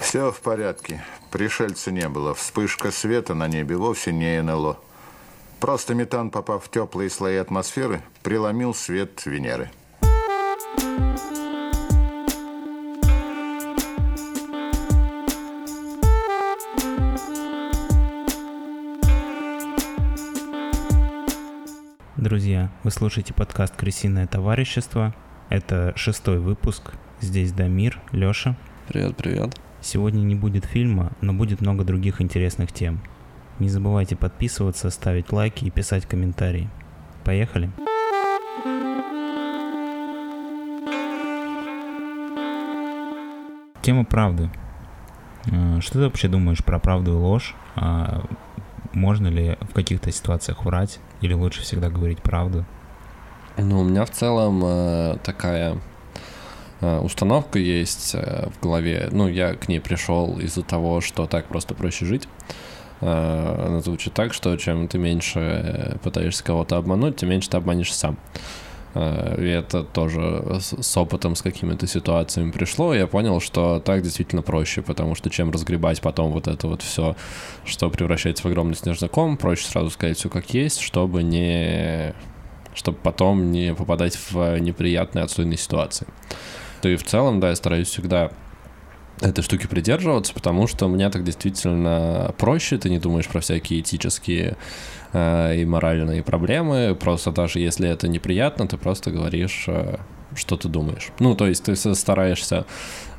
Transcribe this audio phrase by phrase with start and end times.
[0.00, 1.04] Все в порядке.
[1.30, 2.34] Пришельца не было.
[2.34, 4.78] Вспышка света на небе вовсе не НЛО.
[5.60, 9.70] Просто метан, попав в теплые слои атмосферы, преломил свет Венеры.
[22.16, 25.14] Друзья, вы слушаете подкаст «Крысиное товарищество».
[25.48, 26.92] Это шестой выпуск.
[27.20, 28.56] Здесь Дамир, Лёша.
[28.88, 29.54] Привет, привет.
[29.80, 33.00] Сегодня не будет фильма, но будет много других интересных тем.
[33.58, 36.68] Не забывайте подписываться, ставить лайки и писать комментарии.
[37.24, 37.70] Поехали!
[43.82, 44.50] Тема правды.
[45.46, 47.54] Э, Что ты вообще думаешь про правду и ложь?
[47.76, 48.24] А
[48.92, 50.98] Можно ли в каких-то ситуациях врать?
[51.20, 52.64] Или лучше всегда говорить правду?
[53.56, 55.78] Ну, у меня в целом э, такая
[56.80, 59.08] установка есть э, в голове.
[59.10, 62.28] Ну, я к ней пришел из-за того, что так просто проще жить.
[63.00, 67.56] Э, она звучит так, что чем ты меньше э, пытаешься кого-то обмануть, тем меньше ты
[67.56, 68.18] обманешь сам.
[68.94, 72.94] Э, И это тоже с опытом, с какими-то ситуациями пришло.
[72.94, 77.16] Я понял, что так действительно проще, потому что чем разгребать потом вот это вот все,
[77.64, 82.14] что превращается в огромный снежный ком, проще сразу сказать все как есть, чтобы не
[82.74, 86.06] чтобы потом не попадать в неприятные отстойные ситуации.
[86.86, 88.30] То и в целом, да, я стараюсь всегда
[89.20, 94.56] этой штуки придерживаться, потому что мне так действительно проще, ты не думаешь про всякие этические
[95.12, 99.96] э, и моральные проблемы, просто даже если это неприятно, ты просто говоришь, э,
[100.36, 101.08] что ты думаешь.
[101.18, 102.66] Ну, то есть ты стараешься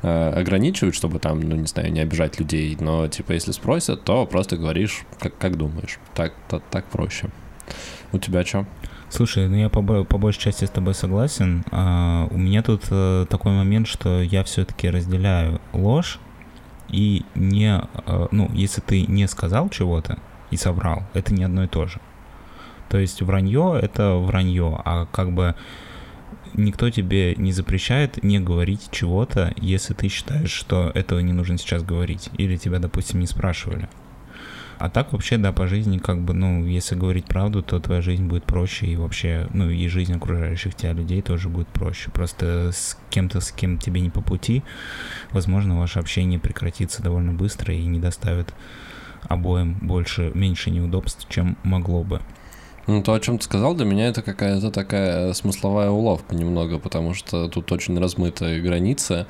[0.00, 4.24] э, ограничивать, чтобы там, ну, не знаю, не обижать людей, но, типа, если спросят, то
[4.24, 5.98] просто говоришь, как, как думаешь.
[6.14, 7.28] Так, так, так проще.
[8.12, 8.64] У тебя что?
[9.10, 11.64] Слушай, ну я по, по большей части с тобой согласен.
[11.70, 16.18] А, у меня тут э, такой момент, что я все-таки разделяю ложь
[16.90, 20.18] и не, э, ну, если ты не сказал чего-то
[20.50, 22.00] и соврал, это не одно и то же.
[22.90, 25.54] То есть вранье это вранье, а как бы
[26.54, 31.82] никто тебе не запрещает не говорить чего-то, если ты считаешь, что этого не нужно сейчас
[31.82, 33.88] говорить, или тебя, допустим, не спрашивали.
[34.78, 38.26] А так вообще, да, по жизни, как бы, ну, если говорить правду, то твоя жизнь
[38.26, 42.10] будет проще, и вообще, ну, и жизнь окружающих тебя людей тоже будет проще.
[42.12, 44.62] Просто с кем-то, с кем тебе не по пути,
[45.32, 48.54] возможно, ваше общение прекратится довольно быстро и не доставит
[49.28, 52.20] обоим больше, меньше неудобств, чем могло бы.
[52.86, 57.12] Ну, то, о чем ты сказал, для меня это какая-то такая смысловая уловка немного, потому
[57.12, 59.26] что тут очень размытая граница.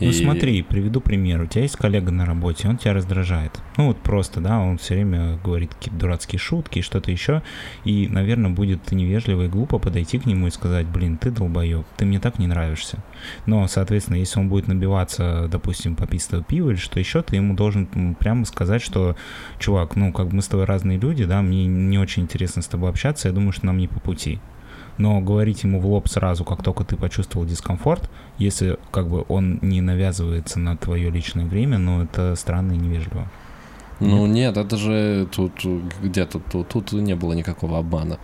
[0.00, 1.42] Ну и- смотри, приведу пример.
[1.42, 3.60] У тебя есть коллега на работе, он тебя раздражает.
[3.76, 7.42] Ну вот просто, да, он все время говорит какие-то дурацкие шутки и что-то еще.
[7.84, 12.04] И, наверное, будет невежливо и глупо подойти к нему и сказать, блин, ты долбоеб, ты
[12.04, 12.98] мне так не нравишься.
[13.46, 18.14] Но, соответственно, если он будет набиваться, допустим, тобой пиво или что еще, ты ему должен
[18.18, 19.16] прямо сказать, что,
[19.58, 22.66] чувак, ну, как бы мы с тобой разные люди, да, мне не очень интересно с
[22.66, 24.40] тобой общаться, я думаю, что нам не по пути.
[24.98, 29.58] Но говорить ему в лоб сразу, как только ты почувствовал дискомфорт, если как бы он
[29.62, 33.28] не навязывается на твое личное время, ну это странно и невежливо.
[33.98, 35.52] Ну, нет, это же тут
[36.02, 38.18] где-то тут, тут не было никакого обмана.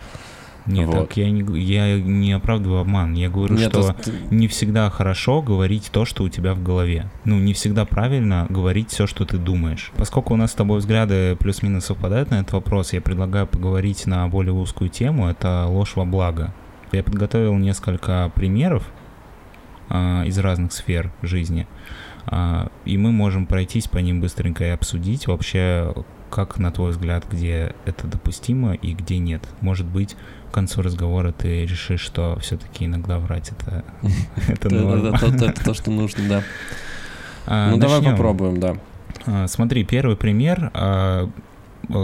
[0.65, 0.95] Нет, Вот.
[1.09, 3.13] так я не, я не оправдываю обман.
[3.15, 7.09] Я говорю, Нет, что это- не всегда хорошо говорить то, что у тебя в голове.
[7.25, 9.91] Ну, не всегда правильно говорить все, что ты думаешь.
[9.97, 14.25] Поскольку у нас с тобой взгляды плюс-минус совпадают на этот вопрос, я предлагаю поговорить на
[14.29, 15.27] более узкую тему.
[15.27, 16.53] Это ложь во благо.
[16.93, 18.89] Я подготовил несколько примеров
[20.25, 21.67] из разных сфер жизни.
[22.25, 25.93] А, и мы можем пройтись по ним быстренько и обсудить вообще,
[26.29, 29.43] как, на твой взгляд, где это допустимо и где нет.
[29.61, 30.15] Может быть,
[30.49, 33.83] к концу разговора ты решишь, что все-таки иногда врать это,
[34.47, 36.43] это то- Это то, что нужно, да.
[37.45, 38.75] А, Ну, давай попробуем, да.
[39.25, 41.29] А, Смотри, первый пример а,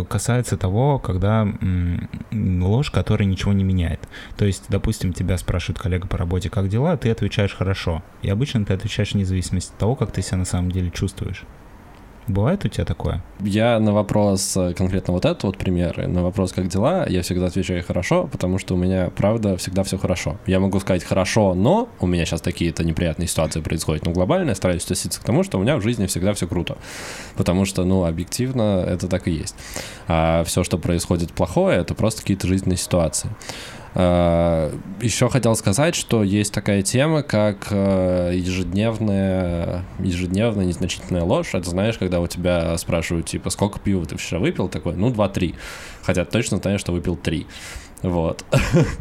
[0.07, 1.47] касается того, когда
[2.31, 4.07] ложь, которая ничего не меняет.
[4.37, 8.03] То есть, допустим, тебя спрашивает коллега по работе, как дела, ты отвечаешь хорошо.
[8.21, 11.43] И обычно ты отвечаешь вне зависимости от того, как ты себя на самом деле чувствуешь.
[12.29, 13.23] Бывает у тебя такое?
[13.39, 17.47] Я на вопрос, э, конкретно вот этот вот пример, на вопрос, как дела, я всегда
[17.47, 20.37] отвечаю хорошо, потому что у меня, правда, всегда все хорошо.
[20.45, 24.55] Я могу сказать хорошо, но у меня сейчас такие-то неприятные ситуации происходят, но глобально я
[24.55, 26.77] стараюсь относиться к тому, что у меня в жизни всегда все круто.
[27.35, 29.55] Потому что, ну, объективно это так и есть.
[30.07, 33.31] А все, что происходит плохое, это просто какие-то жизненные ситуации.
[33.95, 41.53] Еще хотел сказать, что есть такая тема, как э, ежедневная, ежедневная незначительная ложь.
[41.53, 44.69] Это знаешь, когда у тебя спрашивают, типа, сколько пива ты вчера выпил?
[44.69, 45.55] Такой, ну, 2-3.
[46.03, 47.47] Хотя точно знаешь, что выпил 3.
[48.01, 48.45] Вот.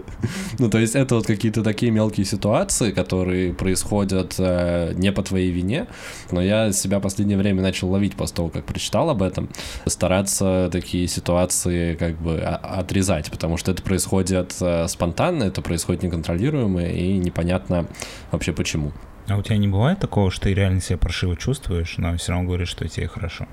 [0.59, 5.53] ну, то есть это вот какие-то такие мелкие ситуации, которые происходят э, не по твоей
[5.53, 5.87] вине,
[6.33, 9.49] но я себя в последнее время начал ловить после того, как прочитал об этом,
[9.87, 16.87] стараться такие ситуации как бы отрезать, потому что это происходит э, спонтанно, это происходит неконтролируемо
[16.87, 17.87] и непонятно
[18.33, 18.93] вообще почему.
[19.29, 22.49] А у тебя не бывает такого, что ты реально себя паршиво чувствуешь, но все равно
[22.49, 23.47] говоришь, что тебе хорошо?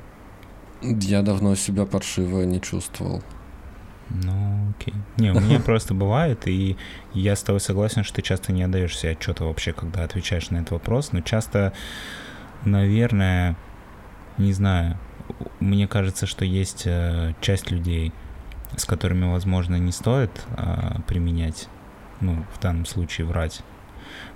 [0.82, 3.22] Я давно себя паршиво не чувствовал.
[4.10, 4.94] Ну, окей.
[5.18, 6.78] Не, у меня просто бывает, и
[7.14, 10.58] я с тобой согласен, что ты часто не отдаешь себе отчета вообще, когда отвечаешь на
[10.58, 11.74] этот вопрос, но часто,
[12.64, 13.56] наверное,
[14.38, 14.98] не знаю,
[15.60, 18.14] мне кажется, что есть э, часть людей,
[18.78, 21.68] с которыми, возможно, не стоит э, применять,
[22.22, 23.64] ну, в данном случае врать,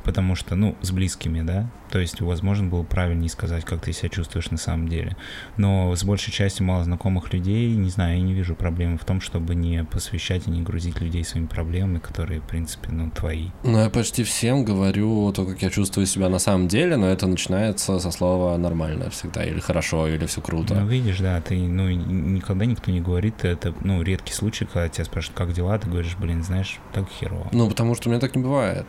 [0.03, 4.09] потому что, ну, с близкими, да, то есть, возможно, было правильнее сказать, как ты себя
[4.09, 5.17] чувствуешь на самом деле.
[5.57, 9.55] Но с большей частью малознакомых людей, не знаю, я не вижу проблемы в том, чтобы
[9.55, 13.49] не посвящать и не грузить людей своими проблемами, которые, в принципе, ну, твои.
[13.63, 17.27] Ну, я почти всем говорю то, как я чувствую себя на самом деле, но это
[17.27, 20.75] начинается со слова «нормально» всегда, или «хорошо», или «все круто».
[20.75, 25.05] Ну, видишь, да, ты, ну, никогда никто не говорит, это, ну, редкий случай, когда тебя
[25.05, 27.49] спрашивают, как дела, ты говоришь, блин, знаешь, так херово.
[27.51, 28.85] Ну, потому что у меня так не бывает.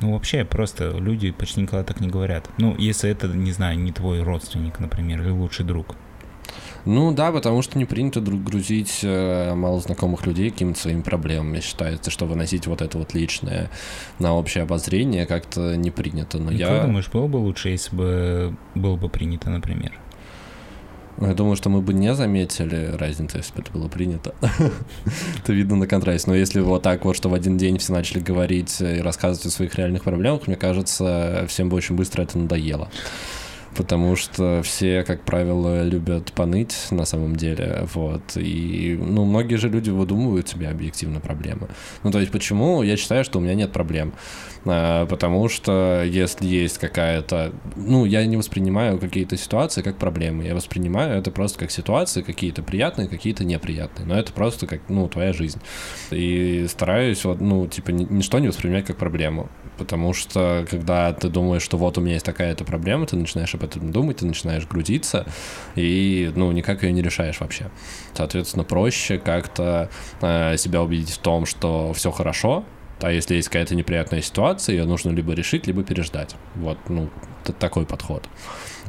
[0.00, 2.48] Ну, вообще, просто люди почти никогда так не говорят.
[2.58, 5.96] Ну, если это, не знаю, не твой родственник, например, или лучший друг.
[6.84, 11.60] Ну да, потому что не принято грузить э, малознакомых людей какими-то своими проблемами.
[11.60, 13.70] Считается, что выносить вот это вот личное
[14.18, 16.38] на общее обозрение как-то не принято.
[16.38, 16.68] Но И я...
[16.68, 19.92] Как думаешь, было бы лучше, если бы было бы принято, например?
[21.20, 24.34] Я думаю, что мы бы не заметили разницы, если бы это было принято.
[25.42, 26.30] это видно на контрасте.
[26.30, 29.50] Но если вот так вот, что в один день все начали говорить и рассказывать о
[29.50, 32.88] своих реальных проблемах, мне кажется, всем бы очень быстро это надоело
[33.76, 39.68] потому что все, как правило, любят поныть на самом деле, вот, и, ну, многие же
[39.68, 41.68] люди выдумывают себе объективно проблемы.
[42.02, 44.14] Ну, то есть, почему я считаю, что у меня нет проблем?
[44.66, 50.54] А, потому что если есть какая-то, ну, я не воспринимаю какие-то ситуации как проблемы, я
[50.54, 55.32] воспринимаю это просто как ситуации, какие-то приятные, какие-то неприятные, но это просто как, ну, твоя
[55.32, 55.60] жизнь.
[56.10, 59.48] И стараюсь, вот, ну, типа, ничто не воспринимать как проблему,
[59.78, 63.64] потому что, когда ты думаешь, что вот у меня есть такая-то проблема, ты начинаешь об
[63.64, 65.26] этом думать, ты начинаешь грузиться,
[65.74, 67.70] и, ну, никак ее не решаешь вообще.
[68.14, 69.90] Соответственно, проще как-то
[70.20, 72.64] э, себя убедить в том, что все хорошо,
[73.00, 76.36] а если есть какая-то неприятная ситуация, ее нужно либо решить, либо переждать.
[76.54, 77.10] Вот, ну,
[77.58, 78.28] такой подход.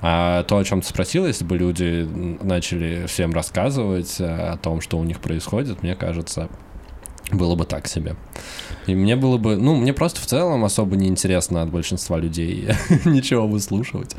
[0.02, 2.08] А то, о чем ты спросил, если бы люди
[2.44, 6.50] начали всем рассказывать э, о том, что у них происходит, мне кажется,
[7.32, 8.16] было бы так себе.
[8.88, 12.68] И мне было бы, ну, мне просто в целом особо не интересно от большинства людей
[13.06, 14.16] ничего выслушивать.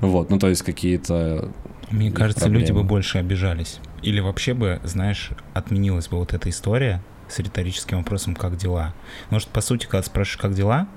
[0.00, 1.50] Вот, ну, то есть какие-то...
[1.90, 2.60] Мне кажется, проблемы.
[2.60, 3.80] люди бы больше обижались.
[4.02, 8.94] Или вообще бы, знаешь, отменилась бы вот эта история с риторическим вопросом «как дела?».
[9.24, 10.88] Потому что, по сути, когда спрашиваешь «как дела?»,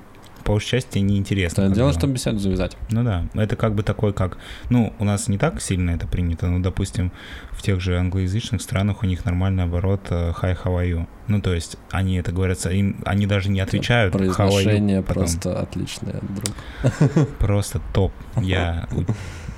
[0.43, 1.69] по части неинтересно.
[1.69, 2.77] Да, дело, чтобы беседу завязать.
[2.89, 4.37] Ну да, это как бы такой, как...
[4.69, 7.11] Ну, у нас не так сильно это принято, но, допустим,
[7.51, 11.07] в тех же англоязычных странах у них нормальный оборот э, «hi, how are you?».
[11.27, 15.13] Ну, то есть они это говорят, им, они даже не отвечают Произношение how are you
[15.13, 17.27] просто отличное, друг.
[17.39, 18.11] Просто топ.
[18.41, 18.87] Я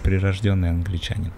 [0.04, 1.34] прирожденный англичанин.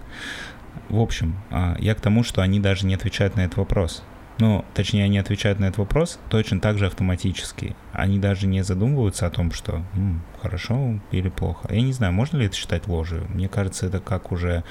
[0.88, 4.02] В общем, а, я к тому, что они даже не отвечают на этот вопрос.
[4.38, 7.74] Ну, точнее, они отвечают на этот вопрос точно так же автоматически.
[7.92, 11.72] Они даже не задумываются о том, что м, хорошо или плохо.
[11.72, 13.26] Я не знаю, можно ли это считать ложью.
[13.28, 14.62] Мне кажется, это как уже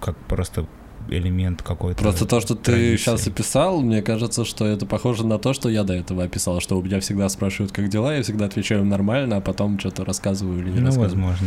[0.00, 0.66] как просто
[1.08, 2.02] элемент какой-то.
[2.02, 2.92] Просто то, что традиции.
[2.92, 6.60] ты сейчас описал, мне кажется, что это похоже на то, что я до этого описал,
[6.60, 10.58] что у меня всегда спрашивают, как дела, я всегда отвечаю нормально, а потом что-то рассказываю
[10.58, 11.08] или не ну, рассказываю.
[11.08, 11.46] возможно,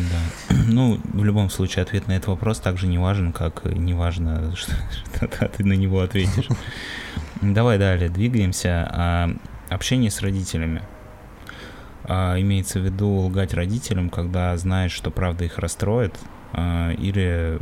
[0.49, 0.55] да.
[0.71, 4.71] Ну, в любом случае, ответ на этот вопрос также не важен, как не важно, что,
[5.13, 6.47] что ты на него ответишь.
[7.41, 8.87] Давай далее, двигаемся.
[8.91, 9.35] А,
[9.69, 10.81] общение с родителями.
[12.03, 16.15] А, имеется в виду лгать родителям, когда знаешь, что правда их расстроит,
[16.53, 17.59] а, или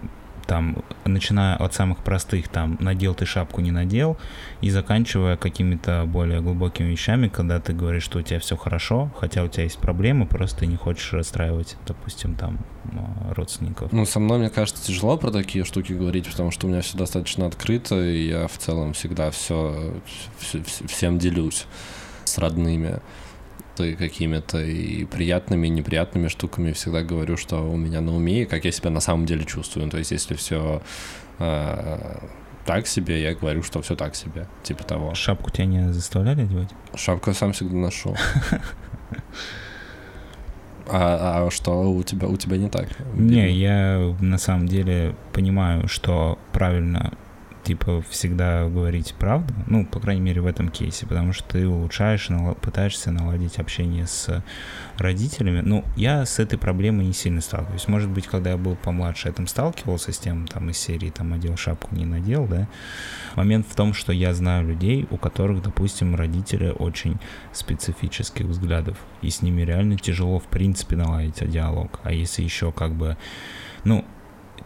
[0.50, 4.18] там, начиная от самых простых, там, надел ты шапку, не надел,
[4.62, 9.44] и заканчивая какими-то более глубокими вещами, когда ты говоришь, что у тебя все хорошо, хотя
[9.44, 12.58] у тебя есть проблемы, просто ты не хочешь расстраивать, допустим, там,
[12.94, 13.92] а, родственников.
[13.92, 16.98] Ну, со мной, мне кажется, тяжело про такие штуки говорить, потому что у меня все
[16.98, 19.94] достаточно открыто, и я в целом всегда все,
[20.40, 21.68] все всем делюсь
[22.24, 23.02] с родными
[23.84, 28.46] и какими-то и приятными, и неприятными штуками всегда говорю, что у меня на уме, и
[28.46, 29.86] как я себя на самом деле чувствую.
[29.86, 30.82] Ну, то есть, если все
[31.40, 32.20] э,
[32.66, 35.16] так себе, я говорю, что все так себе, типа того.
[35.16, 36.70] Шапку тебя не заставляли одевать?
[36.96, 38.16] Шапку я сам всегда ношу.
[40.92, 42.88] А, а что у тебя у тебя не так?
[43.14, 47.14] Не, я на самом деле понимаю, что правильно
[47.70, 52.30] типа, всегда говорить правду, ну, по крайней мере, в этом кейсе, потому что ты улучшаешь,
[52.30, 54.44] нал- пытаешься наладить общение с
[54.98, 55.62] родителями.
[55.62, 57.88] Ну, я с этой проблемой не сильно сталкиваюсь.
[57.88, 61.32] Может быть, когда я был помладше, я там сталкивался с тем, там, из серии, там,
[61.32, 62.68] одел шапку, не надел, да.
[63.36, 67.20] Момент в том, что я знаю людей, у которых, допустим, родители очень
[67.54, 72.00] специфических взглядов, и с ними реально тяжело, в принципе, наладить диалог.
[72.02, 73.16] А если еще, как бы,
[73.84, 74.06] ну,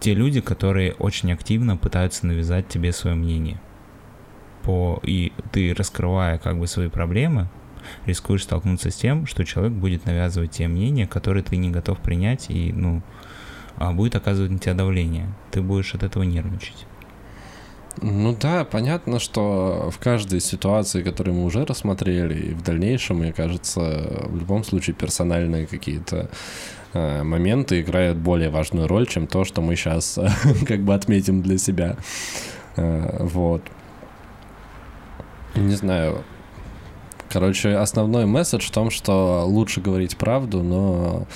[0.04, 3.62] те люди, которые очень активно пытаются навязать тебе свое мнение.
[4.64, 7.48] По, и ты, раскрывая как бы свои проблемы,
[8.06, 12.50] рискуешь столкнуться с тем, что человек будет навязывать те мнения, которые ты не готов принять,
[12.50, 13.02] и, ну,
[13.78, 15.34] а будет оказывать на тебя давление.
[15.52, 16.86] Ты будешь от этого нервничать.
[18.02, 23.32] Ну да, понятно, что в каждой ситуации, которую мы уже рассмотрели, и в дальнейшем, мне
[23.32, 26.30] кажется, в любом случае персональные какие-то
[26.94, 30.20] моменты играют более важную роль, чем то, что мы сейчас
[30.68, 31.98] как бы отметим для себя.
[32.76, 33.62] Э, вот.
[35.56, 36.24] Не знаю.
[37.30, 41.28] Короче, основной месседж в том, что лучше говорить правду, но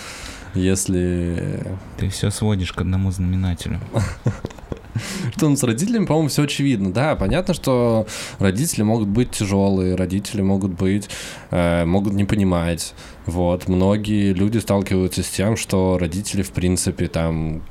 [0.53, 1.63] если...
[1.97, 3.79] Ты все сводишь к одному знаменателю.
[5.37, 6.91] Что с родителями, по-моему, все очевидно.
[6.91, 8.07] Да, понятно, что
[8.39, 11.09] родители могут быть тяжелые, родители могут быть,
[11.51, 12.93] э, могут не понимать.
[13.25, 17.61] Вот, многие люди сталкиваются с тем, что родители, в принципе, там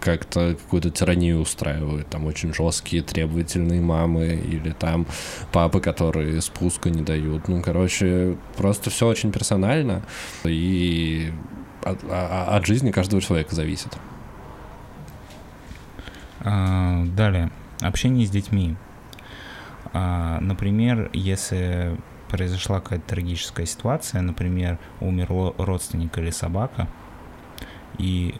[0.00, 5.06] как-то какую-то тиранию устраивают, там очень жесткие, требовательные мамы или там
[5.52, 7.48] папы, которые спуска не дают.
[7.48, 10.02] Ну, короче, просто все очень персонально
[10.44, 11.32] и
[11.82, 13.96] от, а, от жизни каждого человека зависит.
[16.40, 17.50] А, далее.
[17.80, 18.76] Общение с детьми.
[19.92, 21.96] А, например, если
[22.28, 26.88] произошла какая-то трагическая ситуация, например, умер родственник или собака,
[27.96, 28.34] и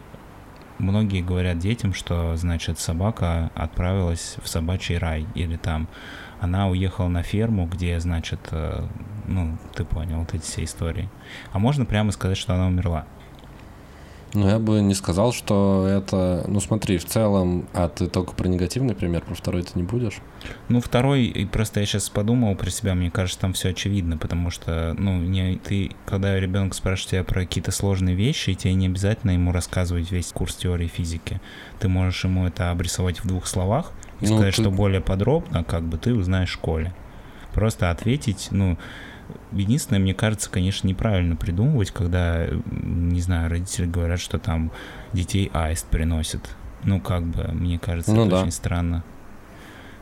[0.77, 5.87] многие говорят детям, что, значит, собака отправилась в собачий рай, или там
[6.39, 8.87] она уехала на ферму, где, значит, э,
[9.27, 11.09] ну, ты понял, вот эти все истории.
[11.51, 13.05] А можно прямо сказать, что она умерла.
[14.33, 16.43] Ну, я бы не сказал, что это...
[16.47, 17.67] Ну, смотри, в целом...
[17.73, 20.19] А ты только про негативный пример, про второй ты не будешь?
[20.67, 24.51] Ну, второй, и просто я сейчас подумал про себя, мне кажется, там все очевидно, потому
[24.51, 29.31] что, ну, не, ты, когда ребенок спрашивает тебя про какие-то сложные вещи, тебе не обязательно
[29.31, 31.41] ему рассказывать весь курс теории физики.
[31.79, 34.61] Ты можешь ему это обрисовать в двух словах и ну, сказать, ты...
[34.61, 36.93] что более подробно, как бы, ты узнаешь в школе.
[37.53, 38.77] Просто ответить, ну,
[39.51, 44.71] Единственное, мне кажется, конечно, неправильно придумывать, когда, не знаю, родители говорят, что там
[45.13, 46.55] детей аист приносит.
[46.83, 48.41] Ну, как бы, мне кажется, ну, это да.
[48.41, 49.03] очень странно.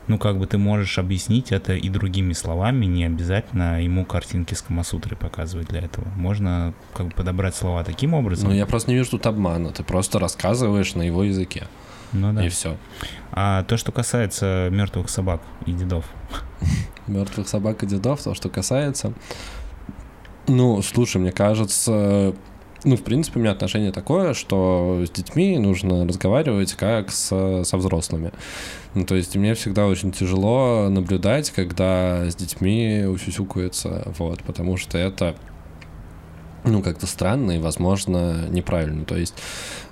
[0.06, 4.62] Ну, как бы ты можешь объяснить это и другими словами, не обязательно ему картинки с
[4.62, 6.08] Камасутрой показывать для этого.
[6.16, 8.48] Можно как бы подобрать слова таким образом.
[8.48, 9.70] Ну, я просто не вижу тут обмана.
[9.70, 11.66] Ты просто рассказываешь на его языке.
[12.12, 12.44] Ну да.
[12.44, 12.76] И все.
[13.32, 16.04] А то, что касается мертвых собак и дедов.
[17.06, 19.12] Мертвых собак и дедов, то, что касается.
[20.46, 22.34] Ну, слушай, мне кажется,
[22.84, 27.76] ну, в принципе, у меня отношение такое, что с детьми нужно разговаривать как с, со
[27.76, 28.32] взрослыми.
[28.94, 34.96] Ну, то есть мне всегда очень тяжело наблюдать, когда с детьми усюсюкаются, вот, потому что
[34.96, 35.34] это
[36.64, 39.04] ну, как-то странно и, возможно, неправильно.
[39.04, 39.34] То есть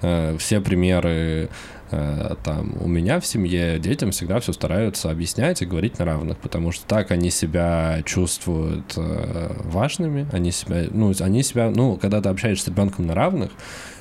[0.03, 1.49] э, все примеры
[1.91, 6.73] там у меня в семье детям всегда все стараются объяснять и говорить на равных, потому
[6.73, 12.29] что так они себя чувствуют э, важными, они себя, ну, они себя, ну, когда ты
[12.29, 13.53] общаешься с ребенком на равных,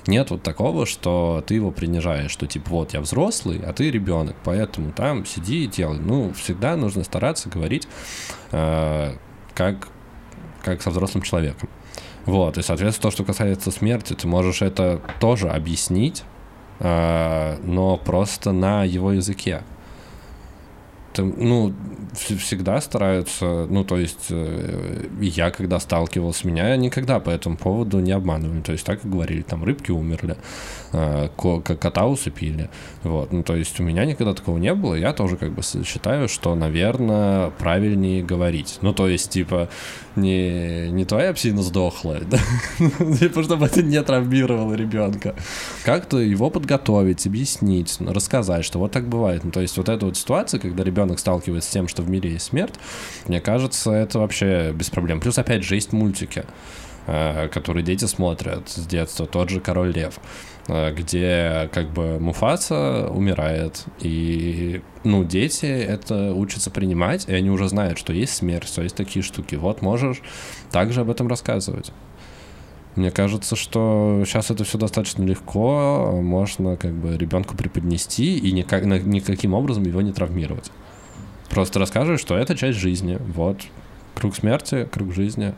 [0.07, 4.35] нет вот такого, что ты его принижаешь, что типа вот я взрослый, а ты ребенок,
[4.43, 5.99] поэтому там сиди и делай.
[5.99, 7.87] Ну, всегда нужно стараться говорить
[8.51, 9.13] э,
[9.53, 9.89] как,
[10.63, 11.69] как со взрослым человеком.
[12.25, 16.34] Вот, и, соответственно, то, что касается смерти, ты можешь это тоже объяснить, Э,
[16.79, 19.61] но просто на его языке.
[21.17, 21.73] Ну,
[22.15, 28.11] всегда стараются, ну, то есть э, я, когда сталкивался, меня никогда по этому поводу не
[28.11, 28.61] обманывали.
[28.61, 30.37] То есть так и говорили, там рыбки умерли,
[30.93, 32.69] э, кота усыпили.
[33.03, 34.95] Вот, ну, то есть у меня никогда такого не было.
[34.95, 38.79] Я тоже как бы считаю, что, наверное, правильнее говорить.
[38.81, 39.69] Ну, то есть, типа,
[40.15, 42.39] не, не твоя псина сдохла, да?
[43.17, 45.35] типа, чтобы это не травмировало ребенка.
[45.83, 49.43] Как-то его подготовить, объяснить, рассказать, что вот так бывает.
[49.43, 52.31] Ну, то есть вот эта вот ситуация, когда ребенок сталкивается с тем, что в мире
[52.31, 52.75] есть смерть,
[53.27, 55.19] мне кажется, это вообще без проблем.
[55.19, 56.45] Плюс, опять же, есть мультики,
[57.07, 59.25] э, которые дети смотрят с детства.
[59.25, 60.19] Тот же «Король лев».
[60.67, 67.69] Э, где как бы Муфаса умирает, и, ну, дети это учатся принимать, и они уже
[67.69, 69.55] знают, что есть смерть, что есть такие штуки.
[69.55, 70.21] Вот можешь
[70.71, 71.91] также об этом рассказывать.
[72.95, 78.85] Мне кажется, что сейчас это все достаточно легко, можно как бы ребенку преподнести и никак,
[78.85, 80.71] никаким образом его не травмировать.
[81.55, 83.17] Просто рассказывай, что это часть жизни.
[83.33, 83.61] Вот.
[84.13, 85.53] Круг смерти, круг жизни.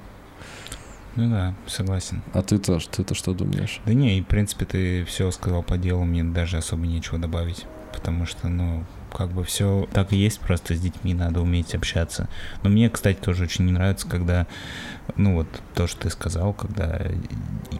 [1.16, 2.22] Ну да, согласен.
[2.34, 3.82] А ты-то, ты-то что думаешь?
[3.84, 7.66] Да не, и в принципе ты все сказал по делу, мне даже особо нечего добавить.
[7.92, 8.86] Потому что, ну,
[9.18, 12.30] как бы все так и есть, просто с детьми надо уметь общаться.
[12.62, 14.46] Но мне, кстати, тоже очень не нравится, когда,
[15.16, 17.02] ну вот то, что ты сказал, когда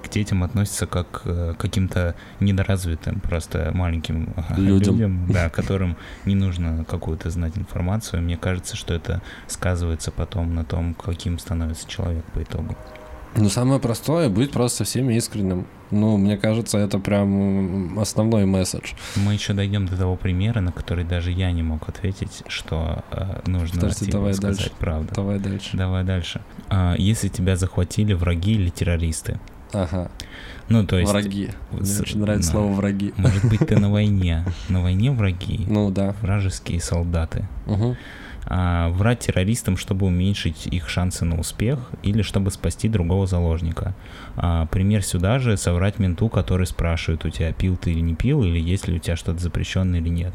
[0.04, 6.84] к детям относятся как к каким-то недоразвитым, просто маленьким людям, людям да, которым не нужно
[6.86, 8.24] какую-то знать информацию.
[8.24, 12.76] Мне кажется, что это сказывается потом на том, каким становится человек по итогу.
[13.36, 15.68] Ну, самое простое— быть просто со всеми искренним.
[15.92, 18.94] Ну, мне кажется, это прям основной месседж.
[19.16, 23.42] Мы еще дойдем до того примера, на который даже я не мог ответить, что э,
[23.46, 24.72] нужно Подожди, давай сказать дальше.
[24.80, 25.14] правду.
[25.16, 25.78] Давай дальше.
[25.78, 26.42] Давай дальше.
[26.70, 29.40] А, если тебя захватили враги или террористы?
[29.72, 30.10] Ага.
[30.70, 31.12] Ну, то есть...
[31.12, 31.52] Враги.
[31.72, 32.58] Мне с- очень нравится да.
[32.58, 33.14] слово враги.
[33.18, 34.46] Может быть, ты на войне.
[34.70, 36.16] На войне враги, Ну да.
[36.22, 37.48] вражеские солдаты.
[37.68, 37.96] Угу.
[38.50, 43.94] А, врать террористам, чтобы уменьшить их шансы на успех или чтобы спасти другого заложника.
[44.38, 48.44] А, пример сюда же соврать менту, который спрашивает у тебя, пил ты или не пил,
[48.44, 50.34] или есть ли у тебя что-то запрещенное или нет.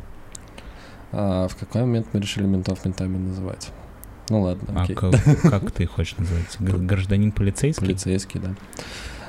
[1.10, 3.70] А в какой момент мы решили ментов ментами называть?
[4.28, 4.94] Ну ладно, А окей.
[4.94, 6.56] как, как ты хочешь называть?
[6.60, 7.86] Гражданин полицейский?
[7.86, 8.54] Полицейский, да.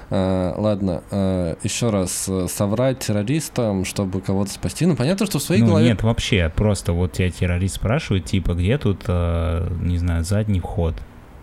[0.10, 4.86] А, ладно, а, еще раз, э, соврать террористам, чтобы кого-то спасти.
[4.86, 5.88] Ну, понятно, что в своей ну, голове...
[5.88, 10.96] нет, вообще, просто вот тебя террорист спрашивает, типа, где тут, э, не знаю, задний вход?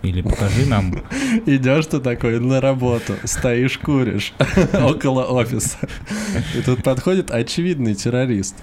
[0.02, 0.95] Или покажи нам...
[1.47, 4.33] Идешь ты такой на работу, стоишь, куришь
[4.73, 5.76] около офиса.
[6.57, 8.57] И тут подходит очевидный террорист.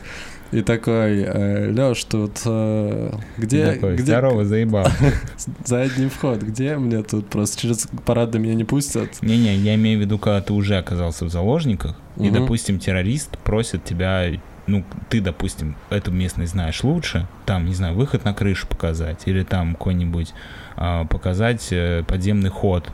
[0.51, 1.24] И такой,
[1.72, 4.88] Леш, тут э, где, Такой, где Здорово, заебал.
[5.66, 6.42] задний вход?
[6.42, 9.22] Где мне тут просто через парадно меня не пустят?
[9.22, 13.84] Не-не, я имею в виду, когда ты уже оказался в заложниках, и, допустим, террорист просит
[13.84, 14.27] тебя,
[14.68, 19.44] ну, ты, допустим, эту местность знаешь лучше, там, не знаю, выход на крышу показать, или
[19.44, 20.34] там какой-нибудь
[20.75, 22.89] а, показать э, подземный ход.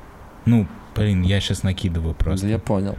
[0.45, 2.45] Ну, блин, я сейчас накидываю просто.
[2.45, 2.95] Да я понял.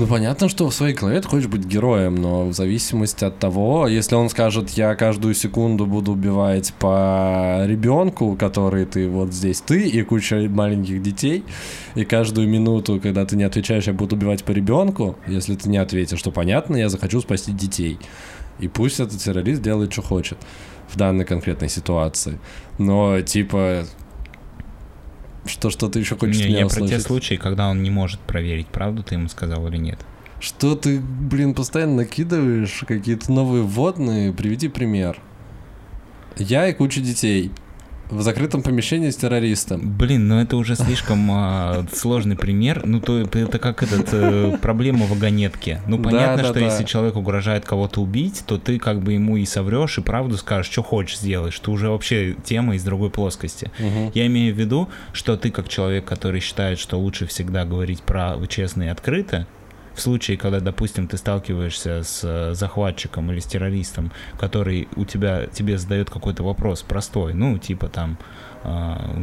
[0.00, 3.86] Ну, понятно, что в своей голове ты хочешь быть героем, но в зависимости от того,
[3.86, 9.86] если он скажет, я каждую секунду буду убивать по ребенку, который ты вот здесь ты
[9.86, 11.44] и куча маленьких детей,
[11.96, 15.76] и каждую минуту, когда ты не отвечаешь, я буду убивать по ребенку, если ты не
[15.76, 17.98] ответишь, то понятно, я захочу спасти детей.
[18.58, 20.38] И пусть этот террорист делает, что хочет
[20.88, 22.40] в данной конкретной ситуации.
[22.78, 23.84] Но, типа,
[25.50, 27.06] что что ты еще хочешь Не, меня я про те услышать?
[27.06, 29.98] случаи, когда он не может проверить, правду ты ему сказал или нет.
[30.40, 34.32] Что ты, блин, постоянно накидываешь какие-то новые вводные?
[34.32, 35.18] Приведи пример.
[36.36, 37.50] Я и куча детей
[38.10, 39.80] в закрытом помещении с террористом.
[39.96, 42.82] Блин, ну это уже слишком а, сложный пример.
[42.84, 45.80] Ну, то это как этот э, проблема вагонетки.
[45.86, 46.60] Ну, понятно, да, что да.
[46.60, 50.70] если человек угрожает кого-то убить, то ты как бы ему и соврешь, и правду скажешь,
[50.70, 53.70] что хочешь сделать, что уже вообще тема из другой плоскости.
[54.14, 58.36] Я имею в виду, что ты как человек, который считает, что лучше всегда говорить про
[58.48, 59.46] честно и открыто,
[60.00, 65.46] в случае, когда, допустим, ты сталкиваешься с э, захватчиком или с террористом, который у тебя
[65.46, 68.16] тебе задает какой-то вопрос простой, ну, типа там,
[68.64, 69.14] а,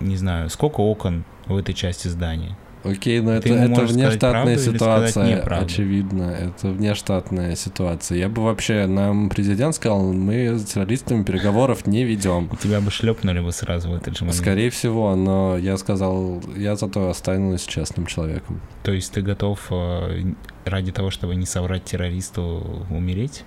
[0.00, 2.56] не знаю, сколько окон в этой части здания.
[2.86, 6.22] Окей, но это, Ты это сказать внештатная ситуация, очевидно.
[6.22, 8.18] Это внештатная ситуация.
[8.18, 12.50] Я бы вообще, нам президент сказал, мы с террористами переговоров не ведем.
[12.62, 14.40] Тебя бы шлепнули бы сразу в этот же момент.
[14.40, 18.60] Скорее всего, но я сказал, я зато останусь честным человеком.
[18.82, 20.32] То есть ты готов э,
[20.64, 23.44] ради того, чтобы не соврать террористу, умереть?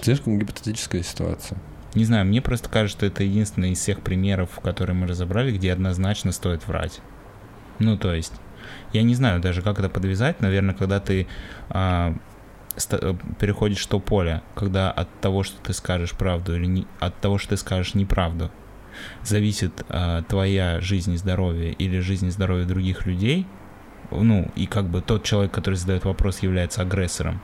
[0.00, 1.58] Слишком гипотетическая ситуация.
[1.94, 5.72] Не знаю, мне просто кажется, что это единственный из всех примеров, которые мы разобрали, где
[5.72, 7.00] однозначно стоит врать.
[7.78, 8.32] Ну, то есть,
[8.92, 10.40] я не знаю даже, как это подвязать.
[10.40, 11.26] Наверное, когда ты
[11.70, 12.14] а,
[12.90, 17.38] э, переходишь то поле, когда от того, что ты скажешь правду или не, от того,
[17.38, 18.50] что ты скажешь неправду,
[19.22, 23.46] зависит а, твоя жизнь и здоровье или жизнь и здоровье других людей,
[24.10, 27.40] ну, и как бы тот человек, который задает вопрос, является агрессором,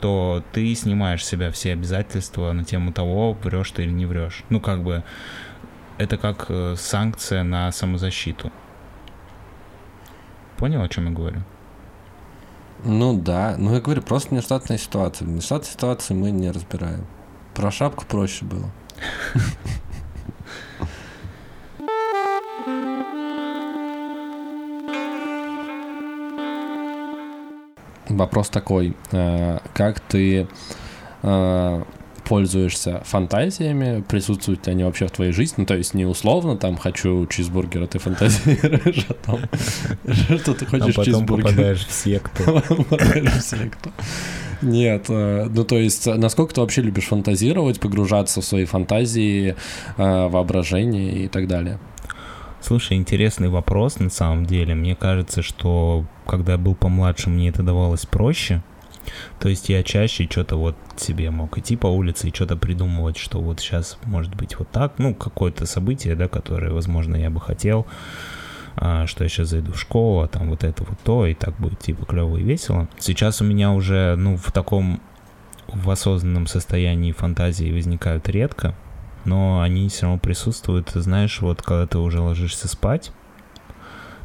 [0.00, 4.44] то ты снимаешь с себя все обязательства на тему того, врешь ты или не врешь.
[4.48, 5.02] Ну, как бы,
[5.98, 8.52] это как э, санкция на самозащиту.
[10.62, 11.42] Понял, о чем я говорю?
[12.84, 15.26] Ну да, ну я говорю, просто нештатная ситуация.
[15.26, 17.04] В нештатной ситуации мы не разбираем.
[17.52, 18.70] Про шапку проще было.
[28.08, 30.46] Вопрос такой, э, как ты
[31.22, 31.82] э,
[32.24, 36.76] пользуешься фантазиями, присутствуют ли они вообще в твоей жизни, ну, то есть не условно, там,
[36.76, 39.40] хочу чизбургера, ты фантазируешь о том,
[40.38, 41.44] что ты А хочешь потом чизбургер.
[41.44, 42.44] попадаешь в секту.
[42.68, 43.90] Попадаешь в секту.
[44.62, 49.56] Нет, э, ну то есть, насколько ты вообще любишь фантазировать, погружаться в свои фантазии,
[49.96, 51.78] э, воображение и так далее?
[52.60, 54.76] Слушай, интересный вопрос на самом деле.
[54.76, 58.62] Мне кажется, что когда я был помладше, мне это давалось проще.
[59.38, 63.40] То есть я чаще что-то вот себе мог идти по улице и что-то придумывать, что
[63.40, 67.86] вот сейчас может быть вот так, ну, какое-то событие, да, которое, возможно, я бы хотел,
[68.76, 71.54] а, что я сейчас зайду в школу, а там вот это вот то, и так
[71.56, 72.88] будет типа клево и весело.
[72.98, 75.00] Сейчас у меня уже, ну, в таком
[75.68, 78.74] в осознанном состоянии фантазии возникают редко,
[79.24, 80.90] но они все равно присутствуют.
[80.90, 83.12] Знаешь, вот когда ты уже ложишься спать,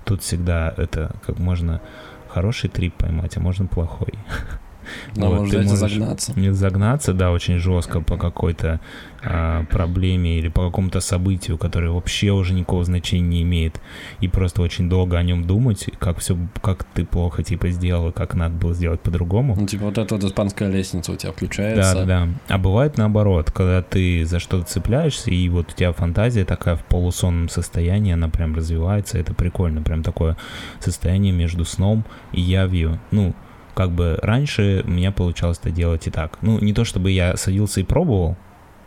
[0.05, 1.81] тут всегда это как можно
[2.29, 4.13] хороший трип поймать, а можно плохой.
[5.15, 6.33] Но вот, можно загнаться.
[6.35, 8.79] Не загнаться, да, очень жестко по какой-то
[9.23, 13.81] а, проблеме или по какому-то событию, которое вообще уже никакого значения не имеет,
[14.19, 18.11] и просто очень долго о нем думать, как все, как ты плохо типа сделал, и
[18.11, 19.55] как надо было сделать по-другому.
[19.59, 22.05] Ну, типа вот эта вот испанская лестница у тебя включается.
[22.05, 22.27] Да, да.
[22.47, 26.85] А бывает наоборот, когда ты за что-то цепляешься, и вот у тебя фантазия такая в
[26.85, 30.37] полусонном состоянии, она прям развивается, это прикольно, прям такое
[30.79, 32.99] состояние между сном и явью.
[33.11, 33.33] Ну,
[33.77, 36.39] как бы раньше у меня получалось это делать и так.
[36.41, 38.35] Ну, не то чтобы я садился и пробовал,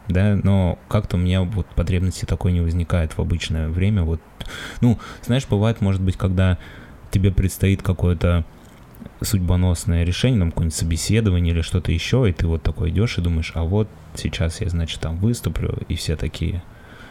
[0.09, 4.03] да, но как-то у меня вот потребности такой не возникает в обычное время.
[4.03, 4.21] Вот,
[4.81, 6.59] ну, знаешь, бывает, может быть, когда
[7.13, 8.45] тебе предстоит какое-то
[9.23, 13.53] судьбоносное решение, там какое-нибудь собеседование или что-то еще, и ты вот такой идешь и думаешь,
[13.55, 16.65] а вот сейчас я, значит, там выступлю, и все такие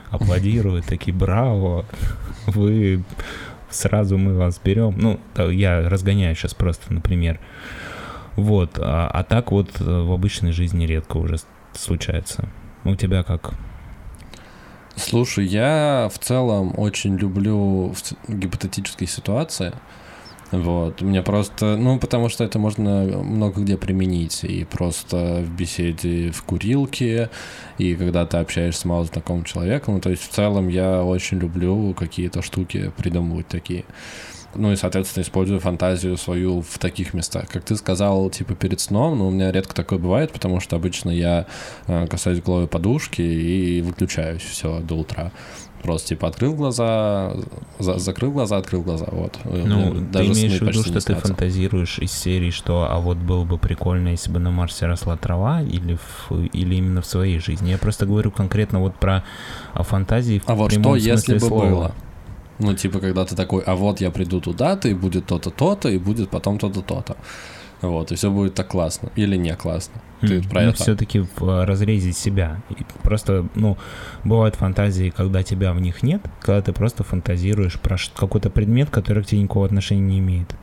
[0.09, 1.85] аплодируют, такие, браво,
[2.45, 3.05] вы
[3.69, 4.95] сразу мы вас берем.
[4.97, 5.19] Ну,
[5.51, 7.39] я разгоняю сейчас просто, например.
[8.35, 11.37] Вот, а, а так вот э, в обычной жизни редко уже
[11.73, 12.47] случается.
[12.85, 13.53] У тебя как?
[14.95, 17.93] Слушай, я в целом очень люблю
[18.27, 19.73] гипотетические ситуации.
[20.51, 21.01] Вот.
[21.01, 24.43] Мне просто, ну, потому что это можно много где применить.
[24.43, 27.29] И просто в беседе в курилке,
[27.77, 29.95] и когда ты общаешься с малознакомым человеком.
[29.95, 33.85] Ну, то есть в целом я очень люблю какие-то штуки придумывать такие.
[34.55, 37.47] Ну и, соответственно, использую фантазию свою в таких местах.
[37.49, 41.11] Как ты сказал, типа перед сном, но у меня редко такое бывает, потому что обычно
[41.11, 41.45] я
[41.85, 45.31] э, касаюсь головы подушки и выключаюсь все до утра.
[45.83, 47.33] Просто типа открыл глаза,
[47.79, 49.37] за, закрыл глаза, открыл глаза, вот.
[49.45, 53.45] Ну, Даже ты имеешь в виду, что ты фантазируешь из серии, что а вот было
[53.45, 57.69] бы прикольно, если бы на Марсе росла трава, или, в, или именно в своей жизни?
[57.69, 59.23] Я просто говорю конкретно вот про
[59.73, 61.65] а, фантазии в А вот что, если бы слова.
[61.65, 61.95] было?
[62.59, 65.97] Ну, типа, когда ты такой, а вот я приду туда-то, и будет то-то, то-то, и
[65.97, 67.15] будет потом то-то, то-то.
[67.81, 69.09] Вот, и все будет так классно.
[69.15, 70.01] Или не классно.
[70.21, 70.83] Ты mm, про ну, это?
[70.83, 72.61] все-таки э, разрезе себя.
[72.69, 73.77] И просто, ну,
[74.23, 79.23] бывают фантазии, когда тебя в них нет, когда ты просто фантазируешь про какой-то предмет, который
[79.23, 80.53] к тебе никакого отношения не имеет.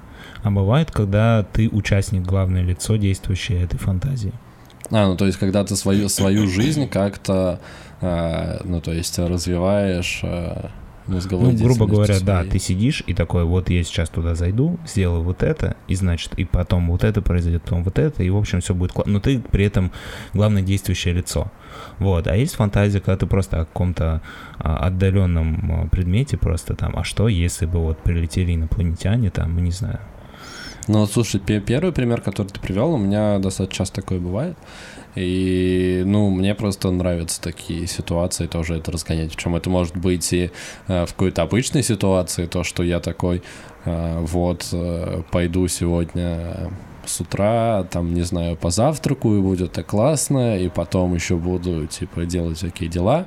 [0.43, 4.33] А бывает, когда ты участник, главное лицо, действующее этой фантазии.
[4.91, 7.61] А, ну то есть, когда ты свою, свою жизнь как-то,
[8.03, 10.21] э, ну то есть, развиваешь...
[10.23, 10.69] Э
[11.09, 12.27] мозговой Ну, грубо говоря, своей.
[12.27, 16.35] да, ты сидишь и такой, вот я сейчас туда зайду, сделаю вот это, и значит,
[16.37, 19.13] и потом вот это произойдет, потом вот это, и в общем все будет классно.
[19.13, 19.93] Но ты при этом
[20.35, 21.51] главное действующее лицо.
[21.99, 22.27] Вот.
[22.27, 24.23] А есть фантазия, когда ты просто о каком-то
[24.59, 29.71] а, отдаленном а, предмете просто там, а что, если бы вот прилетели инопланетяне, там, не
[29.71, 30.01] знаю.
[30.89, 34.57] Ну, слушай, первый пример, который ты привел, у меня достаточно часто такое бывает.
[35.17, 39.33] И, ну, мне просто нравятся такие ситуации, тоже это разгонять.
[39.33, 40.51] Причем это может быть и
[40.87, 43.43] э, в какой-то обычной ситуации, то, что я такой,
[43.85, 46.71] э, вот, э, пойду сегодня
[47.05, 52.59] с утра, там, не знаю, позавтракаю, будет так классно, и потом еще буду, типа, делать
[52.59, 53.27] всякие дела.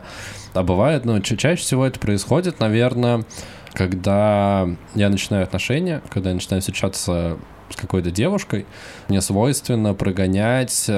[0.54, 3.26] А бывает, ну, ча чаще всего это происходит, наверное,
[3.74, 7.38] когда я начинаю отношения, когда я начинаю встречаться
[7.70, 8.66] с какой-то девушкой,
[9.08, 10.90] мне свойственно прогонять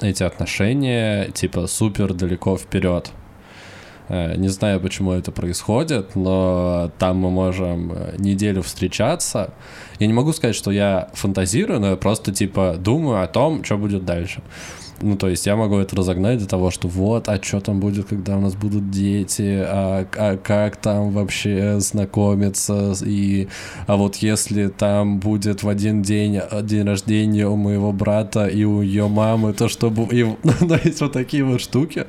[0.00, 3.12] эти отношения типа супер далеко вперед.
[4.08, 9.54] Э, не знаю, почему это происходит, но там мы можем э, неделю встречаться.
[9.98, 13.78] Я не могу сказать, что я фантазирую, но я просто типа думаю о том, что
[13.78, 14.42] будет дальше.
[15.02, 18.06] Ну, то есть я могу это разогнать до того, что вот, а что там будет,
[18.06, 23.48] когда у нас будут дети, а, а как там вообще знакомиться, и
[23.86, 28.64] а вот если там будет в один день а, день рождения у моего брата и
[28.64, 30.04] у ее мамы, то чтобы...
[30.14, 32.06] И, ну, есть вот такие вот штуки.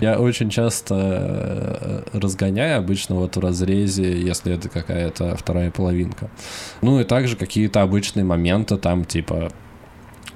[0.00, 6.30] Я очень часто э, разгоняю, обычно вот в разрезе, если это какая-то вторая половинка.
[6.82, 9.50] Ну и также какие-то обычные моменты там, типа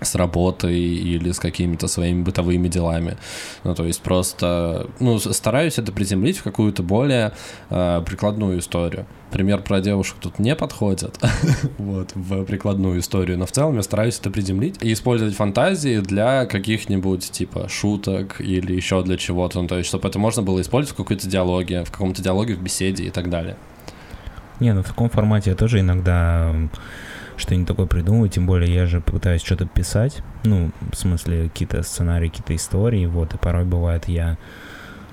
[0.05, 3.17] с работой или с какими-то своими бытовыми делами.
[3.65, 7.33] Ну, то есть просто, ну, стараюсь это приземлить в какую-то более
[7.71, 9.07] э, прикладную историю.
[9.31, 11.19] Пример про девушек тут не подходит,
[11.79, 16.45] вот, в прикладную историю, но в целом я стараюсь это приземлить и использовать фантазии для
[16.45, 20.95] каких-нибудь, типа, шуток или еще для чего-то, ну, то есть, чтобы это можно было использовать
[20.95, 23.57] в какой-то диалоге, в каком-то диалоге, в беседе и так далее.
[24.63, 26.55] Не, ну в таком формате я тоже иногда
[27.43, 32.29] что-нибудь такое придумываю, тем более я же пытаюсь что-то писать, ну, в смысле, какие-то сценарии,
[32.29, 34.39] какие-то истории, вот, и порой бывает я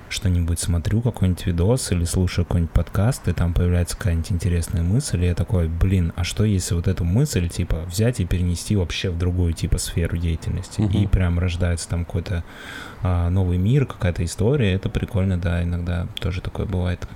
[0.08, 5.26] что-нибудь смотрю, какой-нибудь видос или слушаю какой-нибудь подкаст, и там появляется какая-нибудь интересная мысль, и
[5.26, 9.18] я такой, блин, а что если вот эту мысль, типа, взять и перенести вообще в
[9.18, 11.02] другую, типа, сферу деятельности, uh-huh.
[11.02, 12.44] и прям рождается там какой-то
[13.02, 17.06] а, новый мир, какая-то история, это прикольно, да, иногда тоже такое бывает.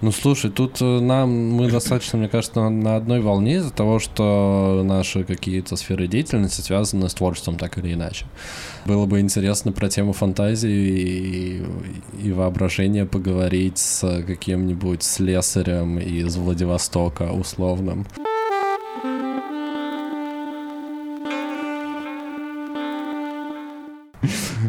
[0.00, 3.98] Ну, слушай, тут э, нам, мы достаточно, мне кажется, на, на одной волне из-за того,
[3.98, 8.26] что наши какие-то сферы деятельности связаны с творчеством так или иначе.
[8.84, 11.62] Было бы интересно про тему фантазии и,
[12.22, 18.06] и воображения поговорить с каким-нибудь слесарем из Владивостока условным.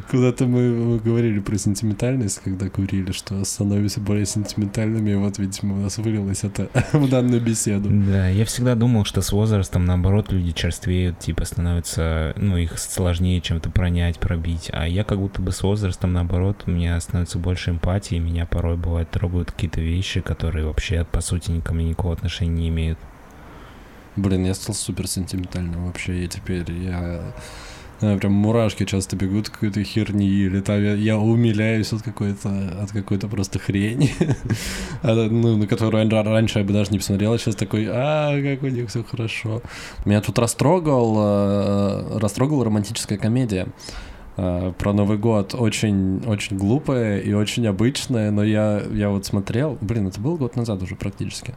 [0.10, 5.78] Куда-то мы, мы говорили про сентиментальность, когда курили, что становимся более сентиментальными, и вот, видимо,
[5.78, 7.90] у нас вылилось это в данную беседу.
[7.90, 13.42] Да, я всегда думал, что с возрастом, наоборот, люди черствеют, типа, становятся, ну, их сложнее
[13.42, 17.72] чем-то пронять, пробить, а я как будто бы с возрастом, наоборот, у меня становится больше
[17.72, 22.70] эмпатии, меня порой, бывает, трогают какие-то вещи, которые вообще, по сути, никому никакого отношения не
[22.70, 23.00] имеют.
[24.16, 27.34] Блин, я стал супер сентиментальным вообще, и теперь я
[28.00, 32.50] прям мурашки часто бегут какой-то херни, или там я, я умиляюсь от какой-то
[32.82, 34.12] от какой-то просто хрени,
[35.04, 38.68] ну, на которую раньше я бы даже не посмотрел, а сейчас такой, а, как у
[38.68, 39.62] них все хорошо.
[40.06, 43.68] Меня тут растрогал, э, растрогала романтическая комедия
[44.38, 45.56] э, про Новый год.
[45.56, 50.56] Очень, очень глупая и очень обычная, но я, я вот смотрел, блин, это был год
[50.56, 51.54] назад уже практически.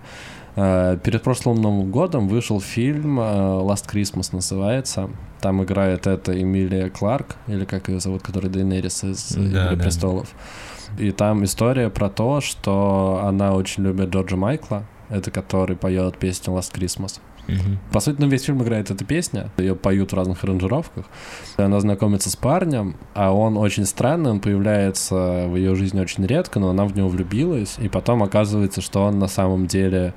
[0.54, 5.10] Э, перед прошлым Новым годом вышел фильм э, Last Christmas называется.
[5.40, 9.82] Там играет это Эмилия Кларк, или как ее зовут, который Дейнерис из да, «Игры да.
[9.82, 10.28] престолов».
[10.98, 16.54] И там история про то, что она очень любит Джорджа Майкла, это который поет песню
[16.54, 17.18] Last Christmas.
[17.48, 17.78] Угу.
[17.92, 21.06] По сути, ну, весь фильм играет эта песня, ее поют в разных аранжировках.
[21.56, 26.60] Она знакомится с парнем, а он очень странный, он появляется в ее жизни очень редко,
[26.60, 30.14] но она в него влюбилась, и потом оказывается, что он на самом деле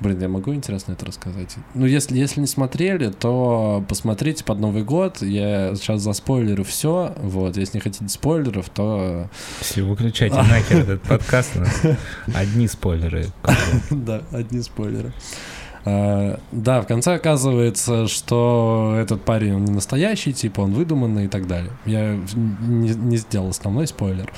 [0.00, 1.56] Блин, я могу интересно это рассказать?
[1.74, 5.20] Ну, если, если не смотрели, то посмотрите под Новый год.
[5.20, 7.14] Я сейчас за спойлеры все.
[7.18, 9.28] Вот, если не хотите спойлеров, то...
[9.60, 11.52] Все, выключайте нахер этот подкаст.
[12.34, 13.26] Одни спойлеры.
[13.90, 15.12] Да, одни спойлеры.
[15.84, 21.28] Uh, да, в конце оказывается, что этот парень он не настоящий, типа он выдуманный и
[21.28, 21.72] так далее.
[21.86, 24.30] Я не, не сделал основной спойлер.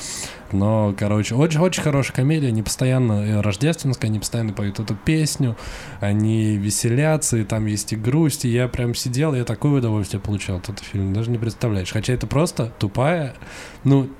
[0.52, 5.57] Но, короче, очень, очень хорошая комедия, они постоянно э, рождественская, они постоянно поют эту песню,
[6.00, 10.59] они веселятся, и там есть и грусть, и я прям сидел, я такое удовольствие получал
[10.59, 11.90] от этого фильма, даже не представляешь.
[11.90, 13.35] Хотя это просто тупая,
[13.83, 14.11] ну,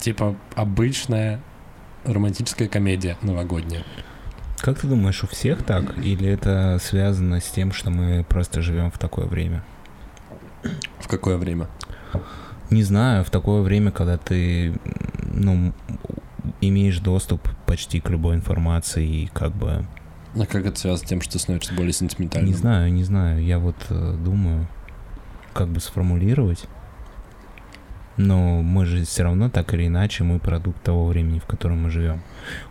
[0.00, 1.40] типа обычная
[2.04, 3.84] романтическая комедия новогодняя.
[4.58, 5.96] Как ты думаешь, у всех так?
[5.98, 9.62] Или это связано с тем, что мы просто живем в такое время?
[10.98, 11.68] В какое время?
[12.70, 14.74] Не знаю, в такое время, когда ты,
[15.32, 15.72] ну,
[16.60, 19.86] имеешь доступ почти к любой информации и как бы...
[20.34, 22.50] А как это связано с тем, что ты становишься более сентиментальным?
[22.50, 23.42] Не знаю, не знаю.
[23.42, 24.66] Я вот э, думаю,
[25.54, 26.66] как бы сформулировать
[28.18, 31.90] но мы же все равно так или иначе мы продукт того времени, в котором мы
[31.90, 32.20] живем.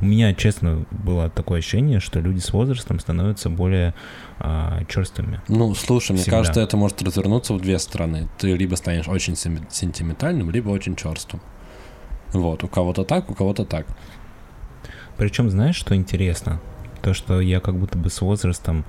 [0.01, 3.95] У меня, честно, было такое ощущение, что люди с возрастом становятся более
[4.39, 5.41] а, черствыми.
[5.47, 6.31] Ну, слушай, Всегда.
[6.31, 8.27] мне кажется, это может развернуться в две стороны.
[8.37, 11.41] Ты либо станешь очень сентиментальным, либо очень черствым.
[12.33, 13.87] Вот, у кого-то так, у кого-то так.
[15.15, 16.59] Причем, знаешь, что интересно?
[17.01, 18.83] То, что я как будто бы с возрастом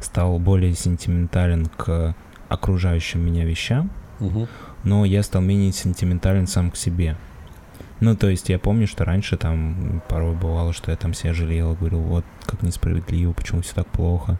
[0.00, 2.16] стал более сентиментален к
[2.48, 4.48] окружающим меня вещам, угу
[4.84, 7.16] но я стал менее сентиментален сам к себе.
[8.00, 11.74] Ну, то есть я помню, что раньше там порой бывало, что я там себя жалел,
[11.74, 14.38] говорил, вот, как несправедливо, почему все так плохо.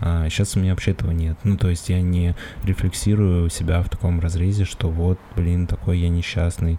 [0.00, 1.36] А сейчас у меня вообще этого нет.
[1.42, 6.08] Ну, то есть я не рефлексирую себя в таком разрезе, что вот, блин, такой я
[6.08, 6.78] несчастный,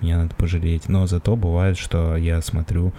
[0.00, 0.88] меня надо пожалеть.
[0.88, 2.92] Но зато бывает, что я смотрю,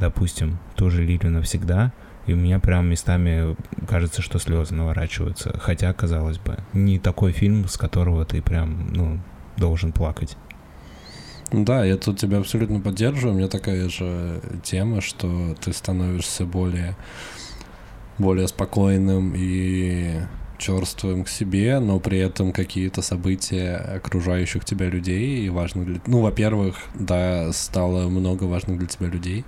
[0.00, 1.92] допустим, ту же Лилию навсегда,
[2.26, 3.56] и у меня прям местами
[3.88, 5.56] кажется, что слезы наворачиваются.
[5.60, 9.20] Хотя, казалось бы, не такой фильм, с которого ты прям, ну,
[9.56, 10.36] должен плакать.
[11.52, 13.34] Да, я тут тебя абсолютно поддерживаю.
[13.34, 16.96] У меня такая же тема, что ты становишься более,
[18.18, 20.20] более спокойным и
[20.58, 26.00] черствым к себе, но при этом какие-то события окружающих тебя людей и важных для...
[26.06, 29.44] Ну, во-первых, да, стало много важных для тебя людей,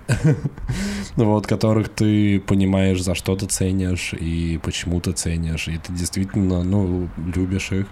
[1.15, 6.63] вот, которых ты понимаешь, за что ты ценишь и почему ты ценишь, и ты действительно,
[6.63, 7.87] ну, любишь их.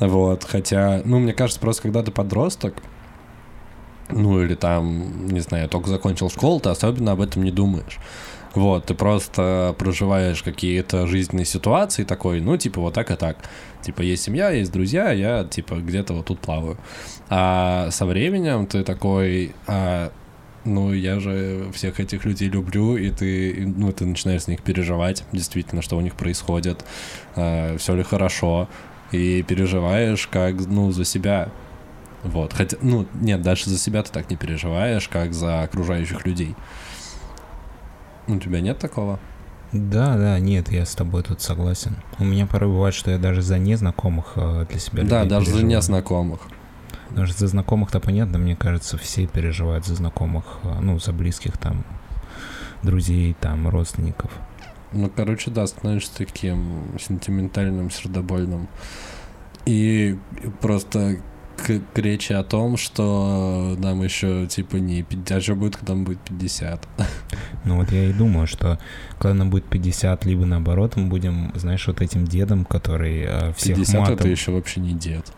[0.00, 2.82] Вот, хотя, ну, мне кажется, просто когда ты подросток,
[4.10, 7.98] ну, или там, не знаю, только закончил школу, ты особенно об этом не думаешь.
[8.54, 13.38] Вот, ты просто проживаешь какие-то жизненные ситуации такой, ну, типа, вот так и так.
[13.82, 16.78] Типа, есть семья, есть друзья, я, типа, где-то вот тут плаваю.
[17.28, 20.12] А со временем ты такой, а,
[20.64, 25.24] ну, я же всех этих людей люблю, и ты, ну, ты начинаешь с них переживать,
[25.32, 26.84] действительно, что у них происходит,
[27.34, 28.68] а, все ли хорошо,
[29.10, 31.50] и переживаешь как, ну, за себя.
[32.22, 36.54] Вот, хотя, ну, нет, даже за себя ты так не переживаешь, как за окружающих людей.
[38.26, 39.18] У тебя нет такого?
[39.72, 41.96] Да, да, нет, я с тобой тут согласен.
[42.18, 45.60] У меня порой бывает, что я даже за незнакомых э, для себя Да, даже переживаю.
[45.60, 46.40] за незнакомых.
[47.10, 51.84] Даже за знакомых-то понятно, мне кажется, все переживают за знакомых, э, ну, за близких там,
[52.82, 54.30] друзей, там, родственников.
[54.92, 58.68] Ну, короче, да, становишься таким сентиментальным, сердобольным.
[59.66, 60.16] И
[60.60, 61.16] просто
[61.56, 65.94] к, к речи о том, что нам еще типа не 50, а что будет, когда
[65.94, 66.88] нам будет 50.
[67.64, 68.78] Ну вот я и думаю, что
[69.18, 73.76] когда нам будет 50, либо наоборот, мы будем, знаешь, вот этим дедом, который э, всех
[73.76, 74.14] 50 матом...
[74.16, 75.32] это еще вообще не дед.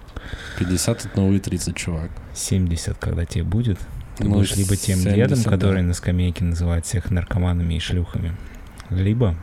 [0.58, 2.10] 50 это новые 30, чувак.
[2.34, 3.78] 70, когда тебе будет,
[4.16, 5.50] ты Ну, будешь либо тем 70, дедом, да.
[5.50, 8.34] который на скамейке называет всех наркоманами и шлюхами,
[8.90, 9.36] либо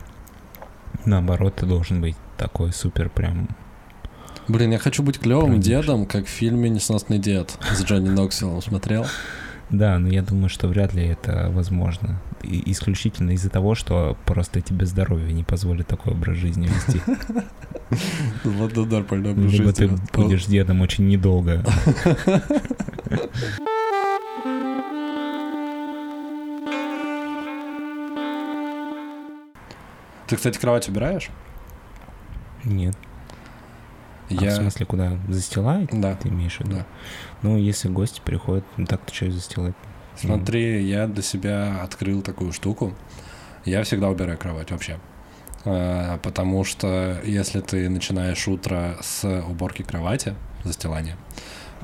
[1.04, 3.48] наоборот, ты должен быть такой супер прям
[4.46, 8.60] Блин, я хочу быть клевым дедом, как в фильме «Несносный дед» с Джонни Ноксвиллом.
[8.60, 9.06] Смотрел?
[9.70, 12.20] Да, но я думаю, что вряд ли это возможно.
[12.42, 17.00] И исключительно из-за того, что просто тебе здоровье не позволит такой образ жизни вести.
[18.44, 21.64] Вот да, нормально Либо ты будешь дедом очень недолго.
[30.26, 31.28] Ты, кстати, кровать убираешь?
[32.64, 32.96] Нет.
[34.36, 34.54] А в Я...
[34.56, 35.18] смысле, куда?
[35.28, 35.88] Застилать?
[35.92, 36.14] Да.
[36.16, 36.76] Ты имеешь в виду?
[36.76, 36.86] Да.
[37.42, 39.74] Ну, если гости приходят, ну так-то что и застилать?
[40.16, 42.94] Смотри, я для себя открыл такую штуку.
[43.64, 44.98] Я всегда убираю кровать вообще.
[45.64, 51.16] А, Потому что если ты начинаешь утро с уборки кровати, застилания,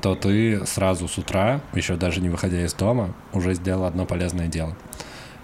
[0.01, 4.47] то ты сразу с утра, еще даже не выходя из дома, уже сделал одно полезное
[4.47, 4.75] дело.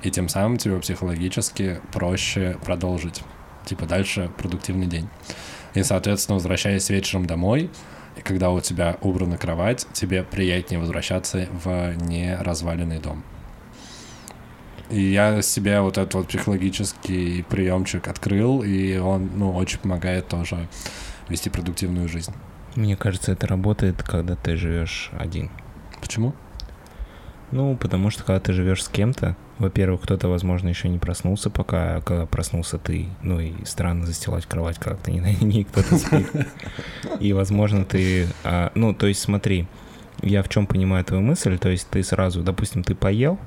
[0.04, 3.24] И тем самым тебе психологически проще продолжить,
[3.66, 5.10] типа дальше продуктивный день.
[5.78, 7.70] И, соответственно, возвращаясь вечером домой,
[8.16, 13.24] и когда у тебя убрана кровать, тебе приятнее возвращаться в неразваленный дом.
[14.90, 20.68] И я себе вот этот вот психологический приемчик открыл, и он, ну, очень помогает тоже
[21.30, 22.34] вести продуктивную жизнь.
[22.76, 25.52] Мне кажется, это работает, когда ты живешь один.
[26.02, 26.34] Почему?
[27.52, 32.02] Ну, потому что когда ты живешь с кем-то, во-первых, кто-то, возможно, еще не проснулся, пока
[32.02, 33.08] когда проснулся ты.
[33.22, 36.28] Ну и странно застилать кровать, как ты не, не кто-то спит.
[37.20, 38.28] И, возможно, ты...
[38.44, 39.68] а, ну, то есть смотри,
[40.22, 43.40] я в чем понимаю твою мысль, то есть ты сразу, допустим, ты поел,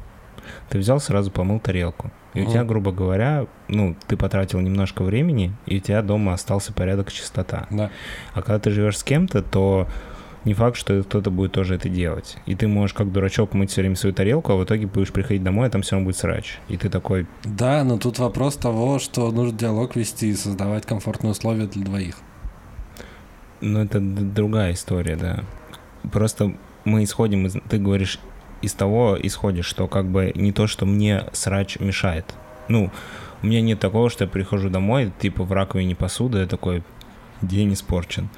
[0.69, 2.11] ты взял, сразу помыл тарелку.
[2.35, 6.73] И у тебя, грубо говоря, ну, ты потратил немножко времени, и у тебя дома остался
[6.73, 7.67] порядок и чистота.
[7.71, 7.91] Да.
[8.35, 9.89] А когда ты живешь с кем-то, то
[10.45, 12.37] не факт, что кто-то будет тоже это делать.
[12.47, 15.43] И ты можешь как дурачок мыть все время свою тарелку, а в итоге будешь приходить
[15.43, 16.59] домой, а там все равно будет срач.
[16.69, 21.33] И ты такой, Да, но тут вопрос того, что нужно диалог вести и создавать комфортные
[21.33, 22.17] условия для двоих.
[23.61, 25.45] ну это другая история, да.
[26.11, 28.19] Просто мы исходим, из, ты говоришь,
[28.63, 32.35] из того исходишь, что как бы не то, что мне срач мешает.
[32.69, 32.91] Ну,
[33.43, 36.83] у меня нет такого, что я прихожу домой, типа в раковине посуда, я такой,
[37.43, 38.29] день испорчен.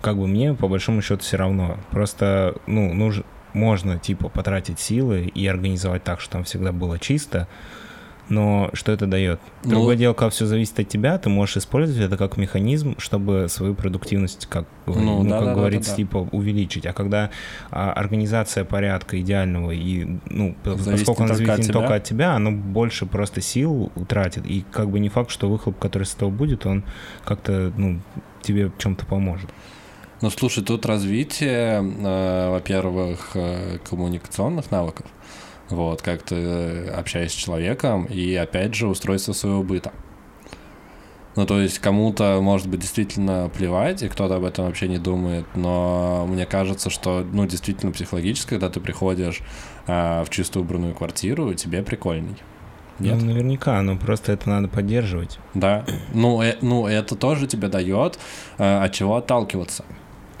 [0.00, 1.78] Как бы мне по большому счету все равно.
[1.90, 7.48] Просто, ну, нужно, можно типа потратить силы и организовать так, что там всегда было чисто,
[8.28, 9.40] но что это дает?
[9.64, 13.46] Ну- Другое дело, когда все зависит от тебя, ты можешь использовать это как механизм, чтобы
[13.48, 16.02] свою продуктивность, как, Ну, ну, да, как да, говорится, да, да.
[16.02, 16.84] типа увеличить.
[16.86, 17.30] А когда
[17.70, 22.52] а, организация порядка идеального и, ну, Зависит поскольку она зависит не только от тебя, оно
[22.52, 24.46] больше просто сил тратит.
[24.46, 26.84] И как бы не факт, что выхлоп, который с этого будет, он
[27.24, 28.00] как-то, ну,
[28.42, 29.48] тебе в чем-то поможет.
[30.20, 35.06] Ну, слушай, тут развитие, э, во-первых, э, коммуникационных навыков,
[35.70, 39.92] вот, как ты э, общаешься с человеком, и, опять же, устройство своего быта.
[41.36, 45.46] Ну, то есть кому-то, может быть, действительно плевать, и кто-то об этом вообще не думает,
[45.54, 49.40] но мне кажется, что, ну, действительно психологически, когда ты приходишь
[49.86, 52.34] э, в чисто убранную квартиру, тебе прикольней.
[52.98, 53.18] Нет?
[53.20, 55.38] Ну, наверняка, но просто это надо поддерживать.
[55.54, 55.86] Да.
[56.12, 58.18] Ну, э, ну это тоже тебе дает
[58.58, 59.84] э, от чего отталкиваться.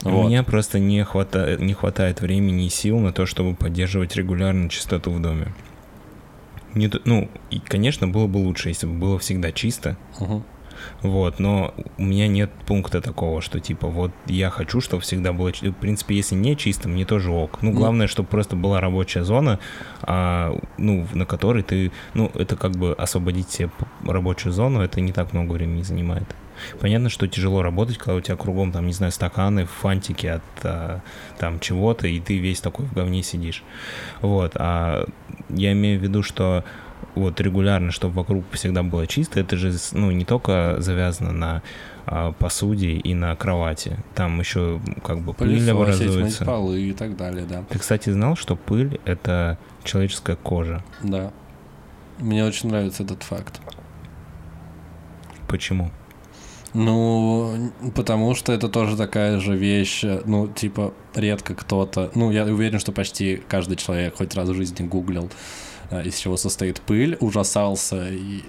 [0.08, 0.26] У Вот.
[0.28, 5.10] меня просто не хватает, не хватает времени и сил на то, чтобы поддерживать регулярно чистоту
[5.10, 5.52] в доме.
[6.74, 9.96] Не, ну, и, конечно, было бы лучше, если бы было всегда чисто.
[10.20, 10.44] Мгм.
[11.02, 15.50] Вот, но у меня нет пункта такого, что типа вот я хочу, чтобы всегда было
[15.52, 15.70] чисто.
[15.70, 17.58] В принципе, если не чисто, мне тоже ок.
[17.62, 19.58] Ну, главное, чтобы просто была рабочая зона,
[20.02, 23.70] а, ну, на которой ты, ну, это как бы освободить себе
[24.06, 26.34] рабочую зону, это не так много времени занимает.
[26.80, 31.00] Понятно, что тяжело работать, когда у тебя кругом, там, не знаю, стаканы, фантики от а,
[31.38, 33.62] там чего-то, и ты весь такой в говне сидишь.
[34.20, 35.06] Вот, а
[35.48, 36.64] я имею в виду, что
[37.14, 41.62] вот регулярно, чтобы вокруг всегда было чисто, это же, ну, не только завязано на
[42.06, 43.98] а, посуде и на кровати.
[44.14, 46.44] Там еще как бы пыль Пылесосить, образуется.
[46.44, 47.64] полы и так далее, да.
[47.68, 50.82] Ты, кстати, знал, что пыль— это человеческая кожа?
[51.02, 51.32] Да.
[52.18, 53.60] Мне очень нравится этот факт.
[55.48, 55.90] Почему?
[56.80, 62.44] Ну, потому что это тоже такая же вещь, э, ну, типа, редко кто-то, ну, я
[62.44, 65.28] уверен, что почти каждый человек хоть раз в жизни гуглил,
[65.90, 68.42] э, из чего состоит пыль, ужасался и,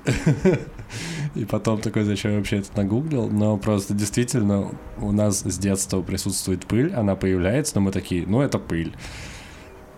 [1.36, 6.04] и потом такой, зачем я вообще это нагуглил, но просто действительно у нас с детства
[6.04, 8.94] присутствует пыль, она появляется, но мы такие, ну, это пыль,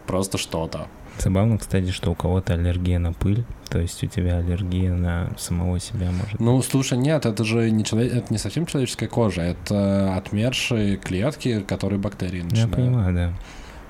[0.07, 0.87] просто что-то.
[1.23, 5.79] Забавно, кстати, что у кого-то аллергия на пыль, то есть у тебя аллергия на самого
[5.79, 6.39] себя может.
[6.39, 11.59] Ну, слушай, нет, это же не, человек, это не совсем человеческая кожа, это отмершие клетки,
[11.61, 12.75] которые бактерии Я начинают.
[12.75, 13.33] понимаю, да.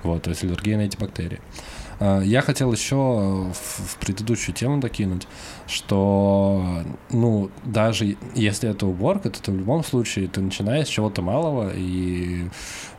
[0.04, 1.40] Вот, то есть аллергия на эти бактерии.
[2.02, 5.28] А, Я хотел еще в предыдущую тему докинуть,
[5.68, 11.22] что, ну, даже если это уборка, то ты в любом случае ты начинаешь с чего-то
[11.22, 12.50] малого и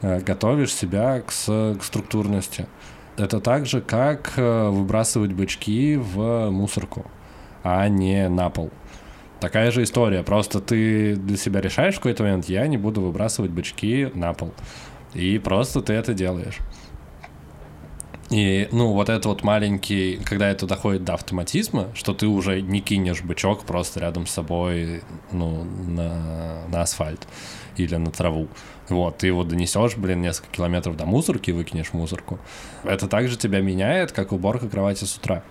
[0.01, 2.67] э, готовишь себя к, к структурности.
[3.17, 7.05] Это так же, как э, выбрасывать бычки в мусорку,
[7.63, 8.71] а не на пол.
[9.41, 13.51] Такая же история, просто ты для себя решаешь в какой-то момент, я не буду выбрасывать
[13.51, 14.55] бычки на пол.
[15.15, 16.59] И просто ты это делаешь.
[18.31, 22.81] И, ну, вот это вот маленький, когда это доходит до автоматизма, что ты уже не
[22.81, 25.03] кинешь бычок просто рядом с собой,
[25.33, 27.29] ну, на, на асфальт
[27.77, 28.49] или на траву.
[28.93, 32.39] Вот, ты его донесешь, блин, несколько километров до мусорки выкинешь мусорку.
[32.85, 35.43] Это также тебя меняет, как уборка кровати с утра.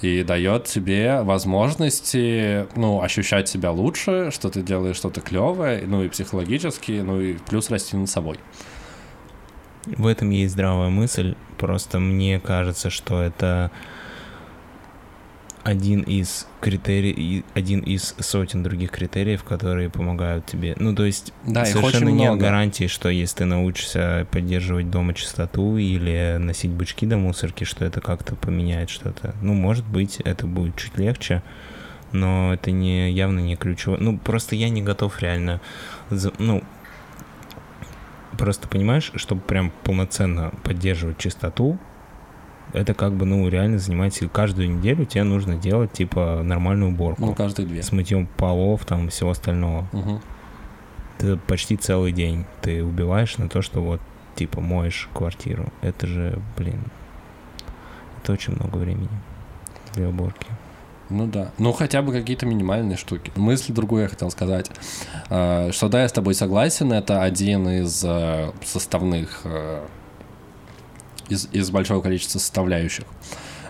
[0.00, 6.08] И дает тебе возможности, ну, ощущать себя лучше, что ты делаешь что-то клевое, ну, и
[6.08, 8.38] психологически, ну, и плюс расти над собой.
[9.86, 13.70] В этом есть здравая мысль, просто мне кажется, что это
[15.64, 20.76] один из критерий, один из сотен других критериев, которые помогают тебе.
[20.78, 22.42] Ну, то есть Да, совершенно нет много.
[22.42, 28.00] гарантии, что если ты научишься поддерживать дома чистоту или носить бычки до мусорки, что это
[28.02, 29.34] как-то поменяет что-то.
[29.40, 31.42] Ну, может быть, это будет чуть легче,
[32.12, 33.98] но это не явно не ключевое.
[33.98, 35.60] Ну, просто я не готов реально,
[36.10, 36.62] за- ну,
[38.36, 41.78] просто понимаешь, чтобы прям полноценно поддерживать чистоту,
[42.74, 44.28] это как бы, ну, реально занимать сил.
[44.28, 47.24] Каждую неделю тебе нужно делать, типа, нормальную уборку.
[47.24, 47.82] Ну, каждые две.
[47.82, 49.86] с мытьем полов, там, всего остального.
[49.92, 50.20] Мгм.
[51.18, 54.00] Ты почти целый день ты убиваешь на то, что вот,
[54.34, 55.72] типа, моешь квартиру.
[55.80, 56.80] Это же, блин,
[58.22, 59.08] это очень много времени
[59.94, 60.48] для уборки.
[61.10, 61.52] Ну да.
[61.58, 63.30] Ну хотя бы какие-то минимальные штуки.
[63.36, 64.70] Мысль другую я хотел сказать.
[65.30, 69.84] А, Что да, я с тобой согласен, это один из э, составных, э,
[71.28, 73.04] из, из большого количества составляющих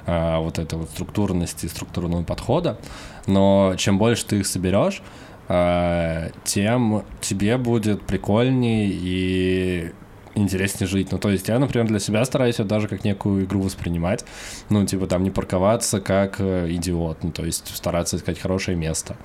[0.06, 2.78] а, вот этой вот структурности, структурного подхода.
[3.26, 5.02] Но чем больше ты их соберешь,
[5.48, 9.92] а, тем тебе будет прикольней и
[10.34, 11.12] интереснее жить.
[11.12, 14.24] Ну, то есть я, например, для себя стараюсь это даже как некую игру воспринимать.
[14.68, 19.16] Ну, типа там не парковаться как э, идиот, ну, то есть стараться искать хорошее место.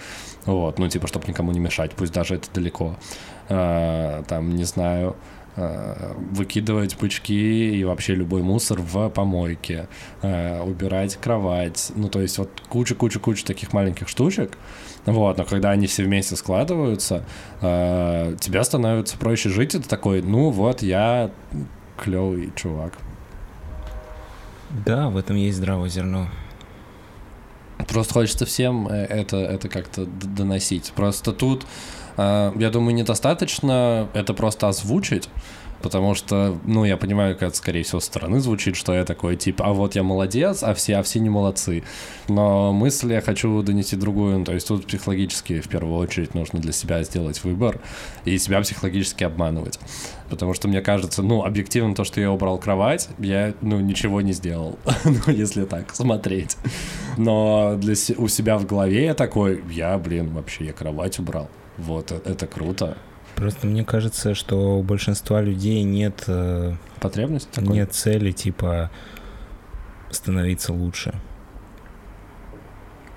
[0.45, 2.95] Вот, ну, типа, чтобы никому не мешать, пусть даже это далеко.
[3.47, 5.15] Там, не знаю,
[6.31, 9.87] выкидывать бычки и вообще любой мусор в помойке,
[10.21, 14.57] а, убирать кровать, ну, то есть вот куча-куча-куча таких маленьких штучек,
[15.05, 17.25] вот, но когда они все вместе складываются,
[17.61, 21.31] а, тебя становится проще жить, ты такой, ну, вот я
[21.97, 22.93] клевый чувак.
[24.85, 26.27] Да, в этом есть здравое зерно.
[27.87, 30.91] Просто хочется всем э, это, это как-то доносить.
[30.95, 31.65] Просто тут, э,
[32.19, 35.29] я думаю, недостаточно это просто озвучить,
[35.81, 39.37] Потому что, ну, я понимаю, как это, скорее всего, со стороны звучит, что я такой,
[39.37, 41.83] типа, а вот я молодец, а все, а все не молодцы.
[42.27, 44.43] Но мысль я хочу донести другую.
[44.43, 47.79] То есть тут психологически, в первую очередь, нужно для себя сделать выбор
[48.25, 49.79] и себя психологически обманывать.
[50.29, 54.33] Потому что мне кажется, ну, объективно то, что я убрал кровать, я, ну, ничего не
[54.33, 54.77] сделал.
[55.05, 56.57] ну, если так смотреть.
[57.17, 61.49] Но для у себя в голове я такой, я, блин, вообще, я кровать убрал.
[61.79, 62.97] Вот, э, это круто.
[63.35, 66.23] Просто мне кажется, что у большинства людей нет...
[66.27, 67.73] Э, Потребности такой?
[67.73, 68.91] Нет цели, типа,
[70.09, 71.13] становиться лучше.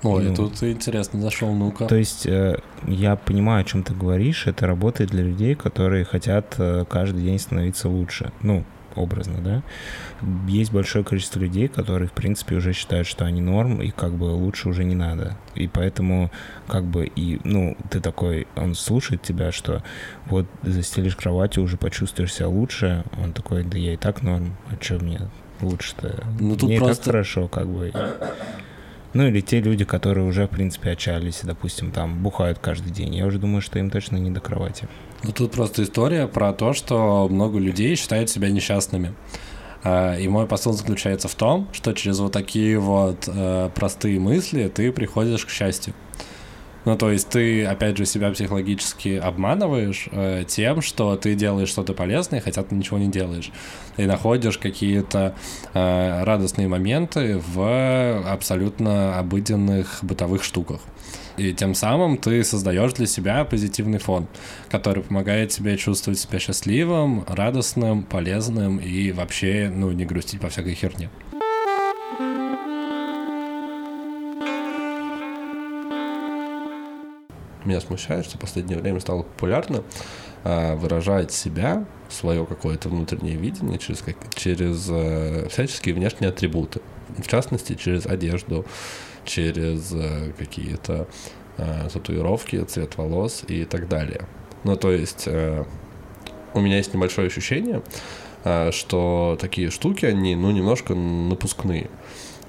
[0.01, 1.85] Ой, ну, тут интересно зашел, ну-ка.
[1.85, 6.57] То есть э, я понимаю, о чем ты говоришь, это работает для людей, которые хотят
[6.89, 8.31] каждый день становиться лучше.
[8.41, 9.63] Ну, образно, да,
[10.47, 14.25] есть большое количество людей, которые, в принципе, уже считают, что они норм, и как бы
[14.25, 15.37] лучше уже не надо.
[15.55, 16.31] И поэтому,
[16.67, 19.83] как бы, и, ну, ты такой, он слушает тебя, что
[20.25, 24.81] вот застелишь кроватью, уже почувствуешь себя лучше, он такой, да я и так норм, а
[24.83, 25.19] что мне
[25.61, 26.23] лучше-то?
[26.39, 26.93] Ну, тут мне просто...
[26.93, 27.91] и так хорошо, как бы.
[29.13, 33.15] Ну или те люди, которые уже, в принципе, отчаялись, допустим, там бухают каждый день.
[33.15, 34.87] Я уже думаю, что им точно не до кровати.
[35.23, 39.13] Ну тут просто история про то, что много людей считают себя несчастными.
[39.83, 44.71] А, и мой посыл заключается в том, что через вот такие вот э, простые мысли
[44.73, 45.93] ты приходишь к счастью.
[46.85, 51.93] Ну, то есть ты, опять же, себя психологически обманываешь э, тем, что ты делаешь что-то
[51.93, 53.51] полезное, хотя ты ничего не делаешь.
[53.95, 55.35] И находишь какие-то
[55.73, 60.81] э, радостные моменты в абсолютно обыденных бытовых штуках.
[61.37, 64.27] И тем самым ты создаешь для себя позитивный фон,
[64.69, 70.75] который помогает тебе чувствовать себя счастливым, радостным, полезным и вообще, ну, не грустить по всякой
[70.75, 71.09] херне.
[77.65, 79.83] Меня смущает, что в последнее время стало популярно
[80.43, 86.81] э, выражать себя, свое какое-то внутреннее видение через, как, через э, всяческие внешние атрибуты.
[87.17, 88.65] В частности, через одежду,
[89.25, 91.07] через э, какие-то
[91.57, 94.27] э, татуировки, цвет волос и так далее.
[94.63, 95.65] Ну, то есть э,
[96.53, 97.81] у меня есть небольшое ощущение,
[98.71, 101.89] что такие штуки, они, ну, немножко напускные.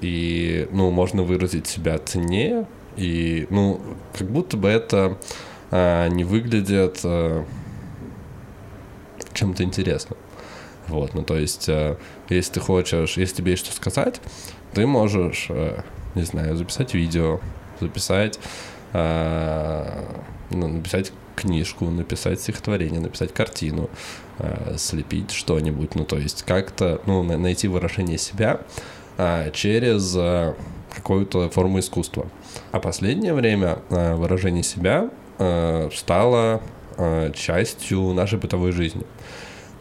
[0.01, 3.81] И, ну, можно выразить себя ценнее, и, ну,
[4.17, 5.19] как будто бы это
[5.71, 7.45] э, не выглядит э,
[9.33, 10.19] чем-то интересным.
[10.89, 11.97] Вот, ну, то есть, э,
[12.29, 14.21] если ты хочешь, если тебе есть что сказать,
[14.73, 15.83] ты можешь э,
[16.15, 17.41] не знаю, записать видео,
[17.81, 18.39] записать,
[18.93, 20.05] э,
[20.51, 23.91] ну, написать книжку, написать стихотворение, написать картину,
[24.39, 28.61] э, слепить что-нибудь, ну, то есть как-то, ну, найти выражение себя
[29.19, 30.55] э, через э,
[31.05, 32.27] какую-то форму искусства.
[32.73, 36.63] А последнее время э, выражение себя э, стало
[36.97, 39.05] э, частью нашей бытовой жизни.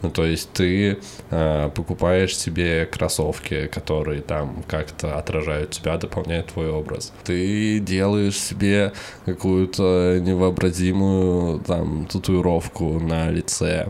[0.02, 0.98] Ну, то есть ты
[1.30, 7.10] э, покупаешь себе кроссовки, которые там как-то отражают тебя, дополняют твой образ.
[7.24, 8.92] Ты делаешь себе
[9.24, 13.88] какую-то невообразимую там татуировку на лице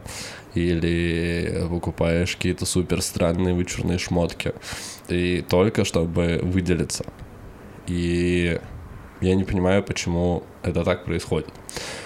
[0.55, 4.53] или покупаешь какие-то супер странные вычурные шмотки.
[5.09, 7.05] И только чтобы выделиться.
[7.87, 8.61] И
[9.21, 11.49] я не понимаю, почему это так происходит.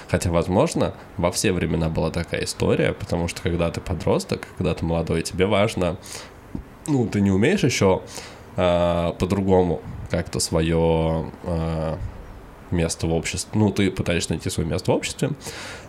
[0.08, 4.84] Хотя, возможно, во все времена была такая история, потому что когда ты подросток, когда ты
[4.84, 5.98] молодой, тебе важно,
[6.86, 8.02] ну, ты не умеешь еще
[8.56, 11.96] э, по-другому как-то свое э,
[12.70, 15.30] место в обществе, ну, ты пытаешься найти свое место в обществе,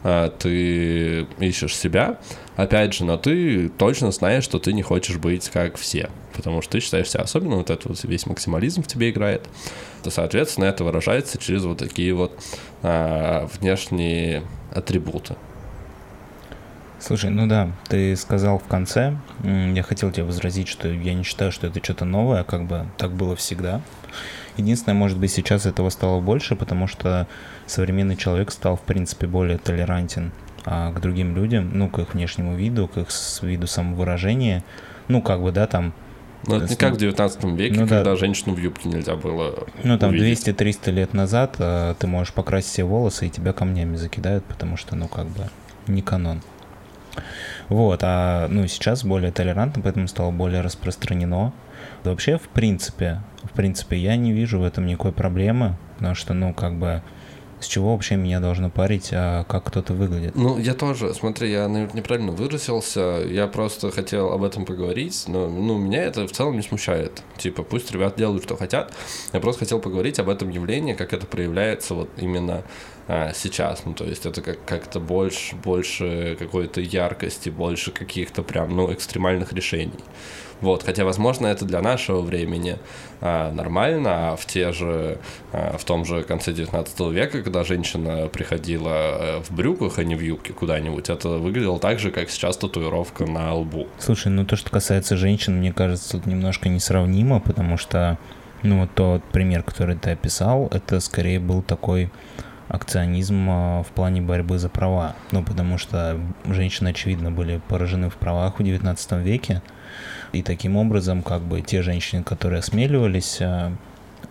[0.03, 2.19] э, ты ищешь себя,
[2.55, 6.73] опять же, но ты точно знаешь, что ты не хочешь быть как все, потому что
[6.73, 9.47] ты считаешь себя особенным, вот этот вот весь максимализм в тебе играет,
[10.03, 12.37] то, соответственно, это выражается через вот такие вот
[12.83, 15.35] а, внешние атрибуты.
[16.99, 21.51] Слушай, ну да, ты сказал в конце, я хотел тебе возразить, что я не считаю,
[21.51, 23.81] что это что-то новое, как бы так было всегда.
[24.59, 27.27] Единственное, может быть, сейчас этого стало больше, потому что
[27.65, 30.33] современный человек стал, в принципе, более толерантен
[30.65, 33.07] а, к другим людям, ну, к их внешнему виду, к их
[33.41, 34.65] виду самовыражения.
[35.07, 35.93] Ну, как бы, да, там
[36.45, 38.15] ну, это не как в 19 веке, ну, когда да.
[38.17, 42.83] женщину в юбке нельзя было Ну, там 200-300 лет назад э, ты можешь покрасить все
[42.83, 45.49] волосы, и тебя камнями закидают, потому что, ну, как бы,
[45.87, 46.41] не канон.
[47.69, 51.53] Вот, а, ну, сейчас более толерантно, поэтому стало более распространено.
[52.03, 53.21] Да вообще, в принципе,
[53.59, 57.01] принципе, я не вижу в этом никакой проблемы, потому что, ну, как бы,
[57.59, 60.33] с чего вообще меня должно парить, а как кто-то выглядит?
[60.33, 65.49] Ну, я тоже, смотри, я, наверное, неправильно выразился, я просто хотел об этом поговорить, но,
[65.49, 67.21] ну, меня это в целом не смущает.
[67.37, 68.93] Типа, пусть ребят делают, что хотят.
[69.33, 72.63] Я просто хотел поговорить об этом явлении, как это проявляется вот именно
[73.09, 73.81] а, сейчас.
[73.85, 79.51] Ну, то есть это как- как-то больше, больше какой-то яркости, больше каких-то прям, ну, экстремальных
[79.51, 79.99] решений.
[80.61, 82.77] Вот, хотя, возможно, это для нашего времени
[83.21, 85.17] а, нормально, а в те же,
[85.53, 90.15] а, в том же конце 19 века, когда женщина приходила э, в брюках, а не
[90.15, 93.87] в юбке куда-нибудь, это выглядело так же, как сейчас татуировка на лбу.
[93.99, 98.17] Слушай, ну то, что касается женщин, мне кажется, тут немножко несравнимо, потому что,
[98.63, 102.11] ну тот пример, который ты описал, это скорее был такой
[102.69, 105.15] акционизм а, в плане борьбы за права.
[105.31, 109.61] Ну, потому что женщины, очевидно, были поражены в правах в 19 веке,
[110.31, 113.73] и таким образом, как бы те женщины, которые осмеливались а,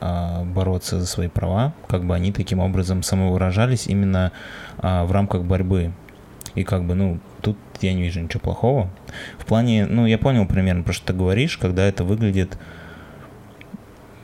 [0.01, 4.32] а, бороться за свои права, как бы они таким образом самовыражались именно
[4.78, 5.91] в рамках борьбы.
[6.55, 8.89] И как бы, ну, тут я не вижу ничего плохого.
[9.39, 12.57] В плане, ну, я понял примерно, про что ты говоришь, когда это выглядит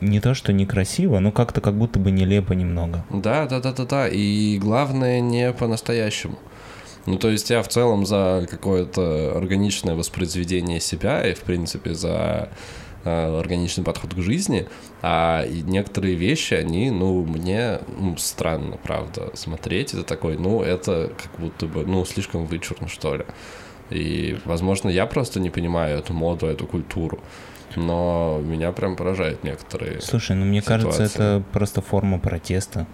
[0.05, 3.05] не то, что некрасиво, но как-то как будто бы нелепо немного.
[3.11, 4.09] Да, да, да, да, да.
[4.09, 6.39] И главное не по-настоящему.
[7.07, 12.49] Ну, то есть я в целом за какое-то органичное воспроизведение себя и, в принципе, за
[13.05, 14.67] э, органичный подход к жизни,
[15.03, 19.93] а некоторые вещи, они, ну, мне ну, странно, правда, смотреть.
[19.93, 23.25] Это такой, ну, это как будто бы, ну, слишком вычурно, что ли.
[23.91, 27.21] И, возможно, я просто не понимаю эту моду, эту культуру.
[27.77, 30.01] Но меня прям поражают некоторые.
[30.01, 31.15] Слушай, ну мне кажется, ситуации.
[31.17, 32.87] это просто форма протеста.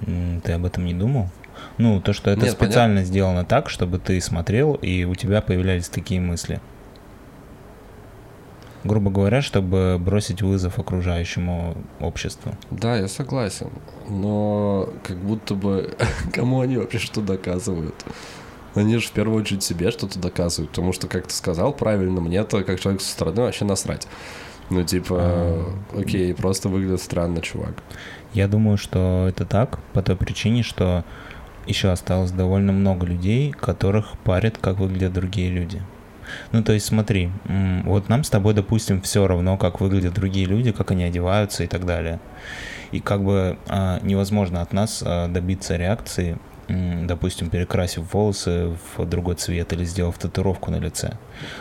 [0.00, 1.28] Ты об этом не думал?
[1.76, 5.88] Ну, то, что это Нет, специально сделано так, чтобы ты смотрел, и у тебя появлялись
[5.88, 6.60] такие мысли.
[8.84, 12.54] Грубо говоря, чтобы бросить вызов окружающему обществу.
[12.70, 13.70] Да, я согласен.
[14.08, 15.96] Но как будто бы
[16.32, 17.94] кому они вообще что доказывают?
[18.74, 22.62] Они же в первую очередь себе что-то доказывают, потому что, как ты сказал правильно, мне-то
[22.62, 24.06] как человек со стороны вообще насрать.
[24.70, 25.78] Ну, типа, А.
[25.96, 27.82] окей, просто выглядит странно, чувак.
[28.34, 31.04] Я думаю, что это так по той причине, что
[31.66, 35.82] еще осталось довольно много людей, которых парят, как выглядят другие люди.
[36.52, 37.30] Ну, то есть смотри,
[37.84, 41.66] вот нам с тобой, допустим, все равно, как выглядят другие люди, как они одеваются и
[41.66, 42.20] так далее.
[42.90, 46.38] И как бы а, невозможно от нас а, добиться реакции,
[46.68, 51.16] допустим, перекрасив волосы в другой цвет или сделав татуировку на лице.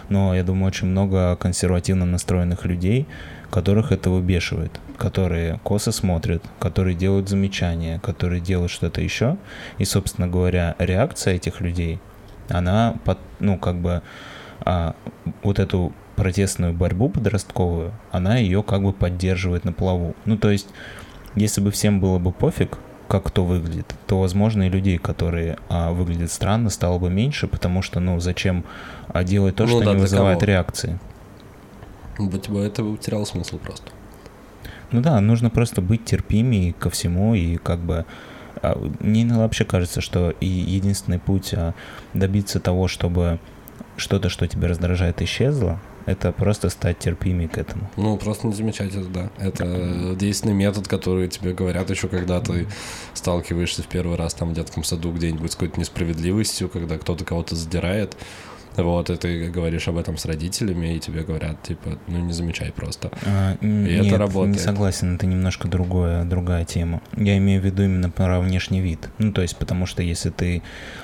[0.09, 3.07] Но я думаю, очень много консервативно настроенных людей,
[3.49, 9.37] которых это выбешивает, которые косо смотрят, которые делают замечания, которые делают что-то еще.
[9.77, 11.99] И, собственно говоря, реакция этих людей,
[12.49, 14.01] она, под, ну, как бы,
[14.61, 14.95] а,
[15.43, 20.15] вот эту протестную борьбу подростковую, она ее как бы поддерживает на плаву.
[20.25, 20.67] Ну, то есть,
[21.35, 25.91] если бы всем было бы пофиг, как кто выглядит, то, возможно, и людей, которые а,
[25.91, 28.63] выглядят странно, стало бы меньше, потому что, ну, зачем
[29.07, 30.47] а, делать то, Ну что да, не вызывает кого?
[30.47, 30.99] реакции?
[32.19, 33.91] Быть бы это потерял смысл просто.
[34.91, 38.05] Ну да, нужно просто быть терпимее ко всему и как бы
[38.61, 41.73] а, мне вообще кажется, что и единственный путь а,
[42.13, 43.39] добиться того, чтобы
[43.97, 47.89] что-то, что тебя раздражает, исчезло, это просто стать терпимее к этому.
[47.97, 49.29] Ну, просто не замечать это, да.
[49.37, 52.67] Это действенный метод, который тебе говорят еще, когда ты
[53.13, 57.55] сталкиваешься в первый раз там в детском саду где-нибудь с какой-то несправедливостью, когда кто-то кого-то
[57.55, 58.15] задирает.
[58.77, 62.71] Вот, и ты говоришь об этом с родителями, и тебе говорят, типа, ну не замечай
[62.71, 63.11] просто.
[63.25, 64.59] А, И это нет, не работает.
[64.59, 67.01] согласен, это немножко другое, другая тема.
[67.15, 69.09] Я имею в виду именно про внешний вид.
[69.17, 70.61] Ну, то есть, потому что если ты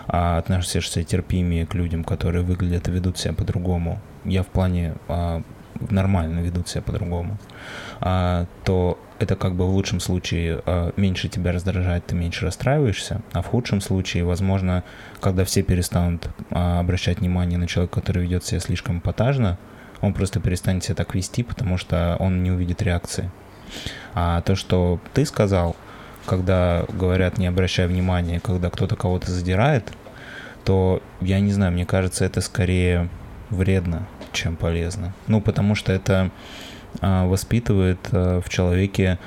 [0.08, 5.42] а, относишься терпимее к людям, которые выглядят и ведут себя по-другому, я в плане а,
[5.90, 7.38] нормально ведут себя по-другому,
[8.00, 13.22] а, то это как бы в лучшем случае а, меньше тебя раздражает, ты меньше расстраиваешься,
[13.32, 14.84] а в худшем случае, возможно,
[15.20, 19.58] когда все перестанут а, обращать внимание на человека, который ведет себя слишком эпатажно,
[20.02, 23.32] он просто перестанет себя так вести, потому что он не увидит реакции.
[24.14, 25.76] А то, что ты сказал,
[26.26, 29.92] когда говорят не обращай внимания, когда кто-то кого-то задирает,
[30.66, 33.10] то я не знаю, мне кажется, это скорее
[33.50, 35.14] вредно, чем полезно.
[35.28, 36.32] Ну, потому что это
[37.02, 39.20] а, воспитывает а, в человеке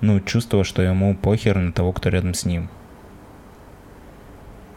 [0.00, 2.68] ну, чувство, что ему похер на того, кто рядом с ним.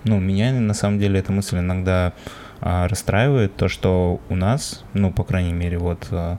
[0.04, 2.14] Ну, меня на самом деле эта мысль иногда
[2.62, 6.38] а, расстраивает, то, что у нас, ну, по крайней мере, вот а,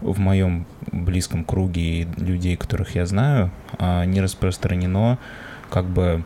[0.00, 5.18] в моем близком круге людей, которых я знаю, а, не распространено,
[5.70, 6.24] как бы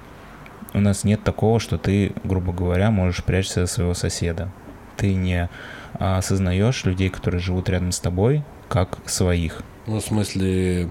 [0.74, 4.50] у нас нет такого, что ты, грубо говоря, можешь прячься за своего соседа.
[4.96, 5.48] Ты не
[5.98, 9.62] осознаешь людей, которые живут рядом с тобой, как своих.
[9.86, 10.90] Ну, в смысле,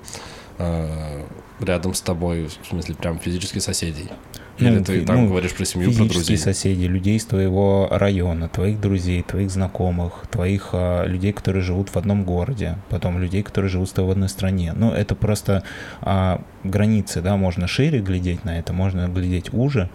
[0.58, 1.24] э,
[1.60, 4.10] рядом с тобой, в смысле, прям физически соседей?
[4.58, 6.38] Или Ну, ты там ну, говоришь про семью, про Физические друзей?
[6.38, 11.97] соседи, людей из твоего района, твоих друзей, твоих знакомых, твоих а, людей, которые живут в
[11.97, 14.74] одном городе, потом людей, которые живут с тобой в одной стране.
[14.76, 15.64] Ну, это просто
[16.02, 19.89] а, границы, да, можно шире глядеть на это, можно глядеть уже.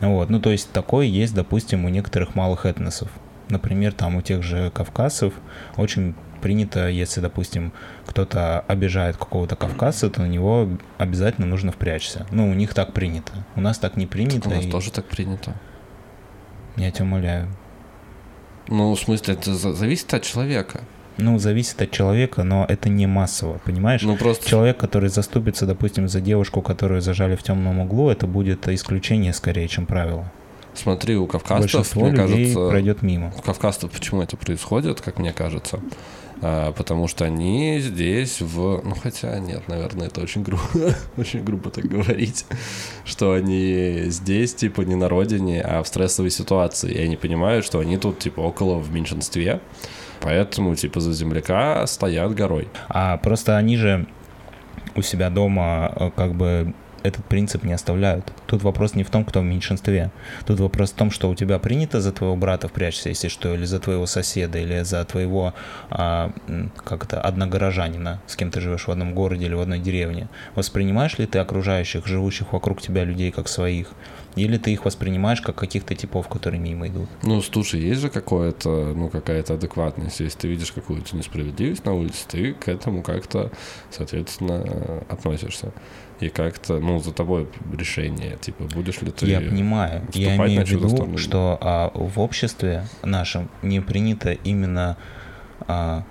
[0.00, 3.10] Вот, ну, то есть такое есть, допустим, у некоторых малых этносов.
[3.48, 5.32] Например, там у тех же кавказцев
[5.76, 7.72] очень принято, если, допустим,
[8.06, 10.68] кто-то обижает какого-то кавказца, то на него
[10.98, 12.26] обязательно нужно впрячься.
[12.30, 13.32] Ну, у них так принято.
[13.56, 14.48] У нас так не принято.
[14.48, 15.54] У нас и тоже так принято.
[16.76, 17.48] Я тебя умоляю.
[18.68, 20.80] Ну, в смысле, это за- зависит от человека.
[21.16, 24.02] Ну, зависит от человека, но это не массово, понимаешь?
[24.02, 24.48] Ну, просто...
[24.48, 29.66] Человек, который заступится, допустим, за девушку, которую зажали в темном углу, это будет исключение скорее,
[29.66, 30.30] чем правило.
[30.82, 33.32] Смотри, у кавказцев, Большинство мне кажется, пройдет мимо.
[33.36, 35.80] у кавказцев почему это происходит, как мне кажется?
[36.40, 38.80] А, потому что они здесь в...
[38.84, 40.62] Ну, хотя нет, наверное, это очень грубо,
[41.16, 42.44] очень грубо так говорить,
[43.04, 46.92] что они здесь, типа, не на родине, а в стрессовой ситуации.
[46.92, 49.60] И они понимают, что они тут, типа, около в меньшинстве,
[50.20, 52.68] поэтому, типа, за земляка стоят горой.
[52.88, 54.06] А просто они же
[54.94, 56.72] у себя дома э, как бы
[57.02, 58.32] этот принцип не оставляют.
[58.46, 60.10] Тут вопрос не в том, кто в меньшинстве.
[60.46, 63.64] Тут вопрос в том, что у тебя принято за твоего брата впрячься, если что, или
[63.64, 65.54] за твоего соседа, или за твоего
[65.90, 66.32] а,
[66.84, 70.28] как то одногорожанина, с кем ты живешь в одном городе или в одной деревне.
[70.54, 73.88] Воспринимаешь ли ты окружающих, живущих вокруг тебя людей как своих?
[74.36, 77.08] Или ты их воспринимаешь как каких-то типов, которые мимо идут?
[77.22, 80.20] Ну, слушай, есть же какое-то, ну, какая-то адекватность.
[80.20, 83.50] Если ты видишь какую-то несправедливость на улице, ты к этому как-то,
[83.90, 85.72] соответственно, э, относишься.
[86.20, 89.26] И как-то, ну, за тобой решение, типа, будешь ли ты...
[89.26, 90.02] Я понимаю.
[90.12, 91.18] Я имею в виду, сторону?
[91.18, 94.96] что а, в обществе нашем не принято именно,
[95.68, 96.04] а,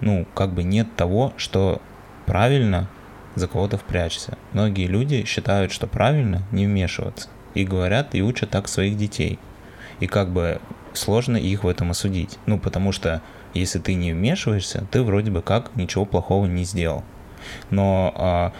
[0.00, 1.82] ну, как бы нет того, что
[2.24, 2.88] правильно
[3.34, 4.38] за кого-то впрячься.
[4.52, 7.28] Многие люди считают, что правильно не вмешиваться.
[7.54, 9.40] И говорят, и учат так своих детей.
[9.98, 10.60] И как бы
[10.92, 12.38] сложно их в этом осудить.
[12.46, 13.22] Ну, потому что
[13.54, 17.02] если ты не вмешиваешься, ты вроде бы как ничего плохого не сделал.
[17.70, 18.52] Но а,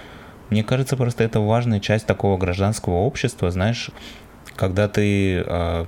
[0.50, 3.90] мне кажется, просто это важная часть такого гражданского общества, знаешь,
[4.56, 5.86] когда ты а,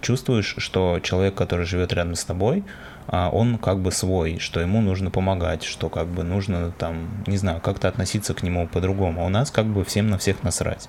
[0.00, 2.64] чувствуешь, что человек, который живет рядом с тобой,
[3.06, 7.36] а, он как бы свой, что ему нужно помогать, что как бы нужно там, не
[7.36, 9.22] знаю, как-то относиться к нему по-другому.
[9.22, 10.88] А у нас как бы всем на всех насрать.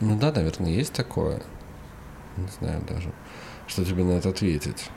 [0.00, 1.42] Ну да, наверное, есть такое.
[2.36, 3.10] Не знаю даже,
[3.66, 4.90] что тебе на это ответить.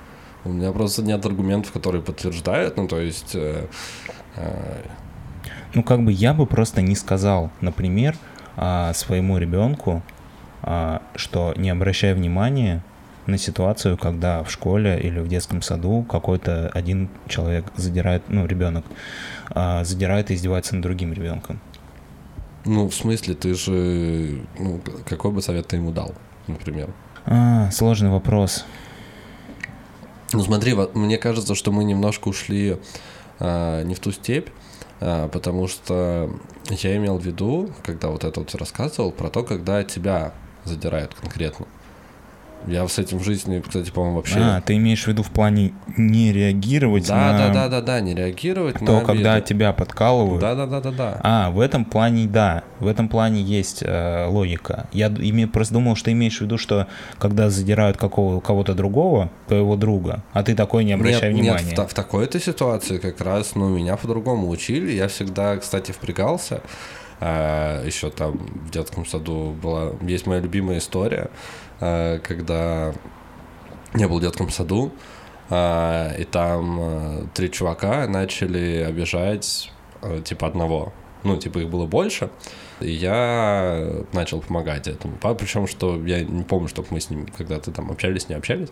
[0.43, 3.35] У меня просто нет аргументов, которые подтверждают, ну, то есть...
[3.35, 3.67] э,
[4.35, 4.81] э,
[5.73, 8.15] Ну, как бы я бы просто не сказал, например,
[8.57, 10.01] а, своему ребенку,
[10.61, 12.83] а, что не обращай внимания
[13.25, 18.85] на ситуацию, когда в школе или в детском саду какой-то один человек задирает, ну, ребенок,
[19.49, 21.59] а, задирает и издевается над другим ребенком.
[22.65, 24.41] ну, в смысле, ты же...
[24.59, 26.13] Ну, какой бы совет ты ему дал,
[26.47, 26.93] например?
[27.25, 28.65] А, сложный вопрос.
[30.33, 32.77] Ну смотри, вот мне кажется, что мы немножко ушли
[33.39, 34.49] а, не в ту степь,
[35.01, 36.29] потому что
[36.69, 40.33] я имел в виду, когда вот это вот рассказывал, про то, когда тебя
[40.63, 41.65] задирают конкретно.
[42.67, 44.39] Я с этим в жизни, кстати, по-моему, вообще...
[44.39, 48.01] А, ты имеешь в виду в плане не реагировать да, на да, да, да, да,
[48.01, 49.47] не реагировать то, на когда обиды.
[49.47, 50.41] тебя подкалывают?
[50.41, 51.19] Да, да, да, да, да.
[51.23, 54.87] А, в этом плане, да, в этом плане есть э, логика.
[54.91, 56.87] Я име- просто думал, что имеешь в виду, что
[57.17, 61.63] когда задирают какого, кого-то другого, твоего друга, а ты такой не обращай нет, внимания.
[61.63, 64.91] Нет, в, та- в такой-то ситуации как раз, ну, меня по-другому учили.
[64.91, 66.61] Я всегда, кстати, впрягался.
[67.23, 69.91] А, еще там в детском саду была...
[70.01, 71.29] Есть моя любимая история,
[71.81, 72.93] когда
[73.95, 74.91] я был в детском саду,
[75.49, 79.71] а, и там а, три чувака начали обижать
[80.23, 80.93] типа одного.
[81.23, 82.31] Ну, типа их было больше.
[82.79, 85.17] И я начал помогать этому.
[85.37, 88.69] Причем, что я не помню, чтобы мы с ним когда-то там общались, не общались.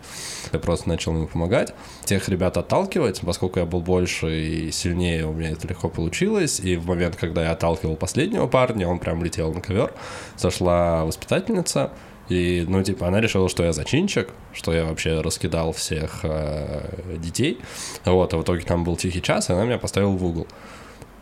[0.51, 1.75] Я просто начал ему помогать.
[2.05, 6.59] Тех ребят отталкивать, поскольку я был больше и сильнее, у меня это легко получилось.
[6.59, 9.93] И в момент, когда я отталкивал последнего парня, он прям летел на ковер.
[10.37, 11.91] Зашла воспитательница,
[12.29, 17.59] и, ну, типа, она решила, что я зачинчик, что я вообще раскидал всех э, детей.
[18.05, 20.47] Вот, а в итоге там был тихий час, и она меня поставила в угол.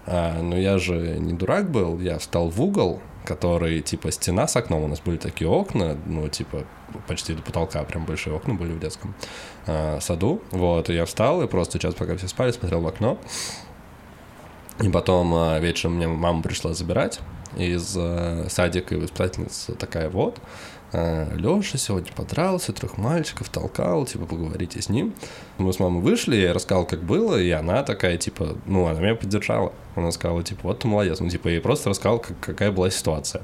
[0.06, 4.56] А, но я же не дурак был, я встал в угол, который, типа, стена с
[4.58, 6.66] окном, у нас были такие окна, ну, типа,
[7.08, 9.16] почти до потолка, прям большие окна были в детском
[9.66, 10.42] а, саду.
[10.52, 13.18] Вот, и я встал и просто час, пока все спали, смотрел в окно.
[14.82, 17.22] И потом а, вечером мне мама пришла забирать
[17.56, 20.40] из а, садика, и воспитательница такая, вот,
[20.94, 25.14] а, Леша сегодня подрался, трех мальчиков толкал, типа, поговорите с ним.
[25.58, 29.16] Мы с мамой вышли, я рассказал, как было, и она такая, типа, ну, она меня
[29.16, 29.74] поддержала.
[29.96, 31.20] Она сказала, типа, вот ты молодец.
[31.20, 33.44] Ну, типа, я просто рассказал, как, какая была ситуация.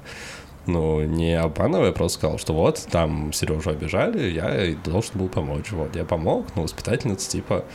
[0.66, 5.72] Ну, не обманывая, просто сказал, что вот, там Сережу обижали, я должен был помочь.
[5.72, 7.66] Вот, я помог, но воспитательница, типа,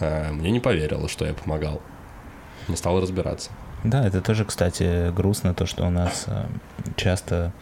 [0.00, 1.80] э, мне не поверила, что я помогал.
[2.66, 3.50] Не стал разбираться.
[3.84, 6.44] Да, это тоже, кстати, грустно, то, что у нас э,
[6.96, 7.52] часто,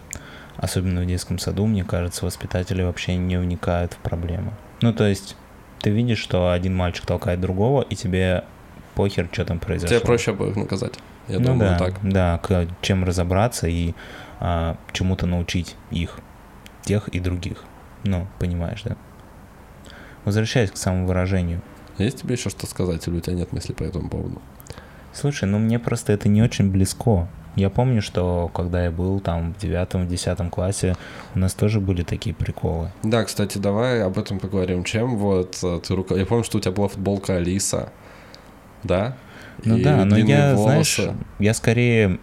[0.57, 4.53] особенно в детском саду, мне кажется, воспитатели вообще не вникают в проблему.
[4.83, 5.37] Ну, то есть,
[5.81, 8.45] ты видишь, что один мальчик толкает другого, и тебе
[8.95, 9.97] похер, что там произошло.
[9.97, 10.95] Тебе проще обоих наказать.
[11.29, 12.49] Я ну думаю, да, так.
[12.49, 13.95] да, чем разобраться и
[14.41, 16.19] а, чему-то научить их,
[16.83, 17.65] тех и других.
[18.05, 18.97] Ну, понимаешь, да?
[20.25, 21.63] Возвращаясь к самовыражению.
[21.99, 24.43] Есть тебе еще что сказать, или у тебя нет мысли по этому поводу?
[25.13, 27.29] Слушай, ну мне просто это не очень близко.
[27.57, 30.97] Я помню, что когда я был там в девятом-десятом классе,
[31.35, 32.91] у нас тоже были такие приколы.
[33.03, 34.85] Да, кстати, давай об этом поговорим.
[34.85, 36.15] Чем вот э, ты рука...
[36.15, 37.91] Я помню, что у тебя была футболка Алиса,
[38.85, 39.17] да?
[39.65, 41.03] Ну И да, но я, волосы.
[41.03, 42.19] знаешь, я скорее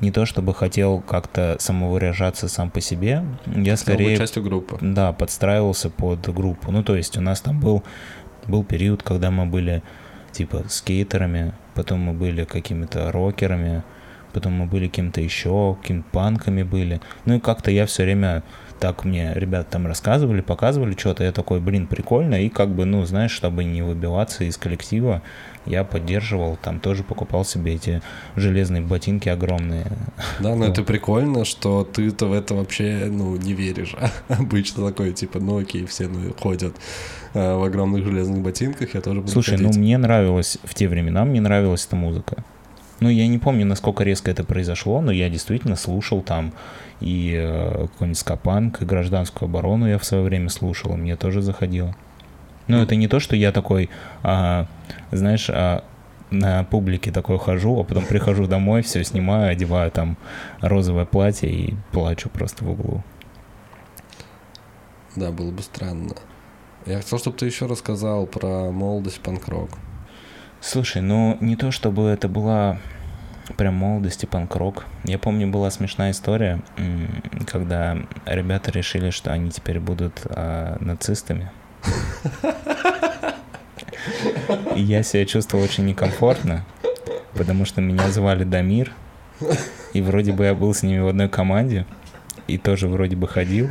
[0.00, 4.78] не то чтобы хотел как-то самовыражаться сам по себе, я Хотел скорее частью группы.
[4.80, 6.70] Да, подстраивался под группу.
[6.70, 7.82] Ну, то есть у нас там был,
[8.46, 9.82] был период, когда мы были
[10.40, 13.82] типа скейтерами, потом мы были какими-то рокерами,
[14.32, 17.02] потом мы были кем-то еще, какими панками были.
[17.26, 18.42] Ну и как-то я все время
[18.78, 23.04] так мне ребята там рассказывали, показывали что-то, я такой, блин, прикольно, и как бы, ну,
[23.04, 25.20] знаешь, чтобы не выбиваться из коллектива,
[25.66, 28.02] я поддерживал, там тоже покупал себе эти
[28.36, 29.86] железные ботинки огромные.
[30.40, 30.64] Да, но Ну.
[30.64, 33.94] это прикольно, что ты-то в это вообще, ну, не веришь.
[34.28, 36.74] Обычно такое, типа, ну окей, все ну, ходят
[37.34, 39.74] э, в огромных железных ботинках, я тоже буду Слушай, ходить.
[39.74, 42.42] ну мне нравилось, в те времена мне нравилась эта музыка.
[43.00, 46.52] Ну, я не помню, насколько резко это произошло, но я действительно слушал там
[47.00, 51.40] и э, какой-нибудь скопанк, и гражданскую оборону я в свое время слушал, и мне тоже
[51.40, 51.96] заходило.
[52.70, 53.90] Но это не то, что я такой,
[54.22, 54.66] а,
[55.10, 55.82] знаешь, а,
[56.30, 60.16] на публике такой хожу, а потом прихожу домой, все снимаю, одеваю там
[60.60, 63.02] розовое платье и плачу просто в углу.
[65.16, 66.14] Да, было бы странно.
[66.86, 69.70] Я хотел, чтобы ты еще рассказал про молодость панк-рок.
[70.60, 72.78] Слушай, ну не то чтобы это была
[73.56, 74.84] прям молодость и панк-рок.
[75.02, 76.62] Я помню, была смешная история,
[77.48, 77.96] когда
[78.26, 81.50] ребята решили, что они теперь будут а, нацистами.
[84.74, 86.64] И я себя чувствовал очень некомфортно,
[87.34, 88.92] потому что меня звали Дамир,
[89.92, 91.86] и вроде бы я был с ними в одной команде,
[92.46, 93.68] и тоже вроде бы ходил,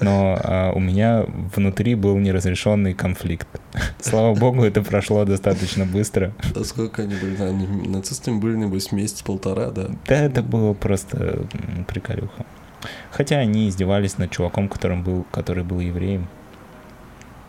[0.00, 3.46] но а, у меня внутри был неразрешенный конфликт.
[4.00, 6.32] Слава богу, это прошло достаточно быстро.
[6.54, 7.40] Да сколько они были?
[7.42, 9.90] Они нацистами были, небось, месяц-полтора, да?
[10.06, 11.44] Да, это было просто
[11.86, 12.46] приколюха.
[13.10, 16.28] Хотя они издевались над чуваком, которым был, который был евреем.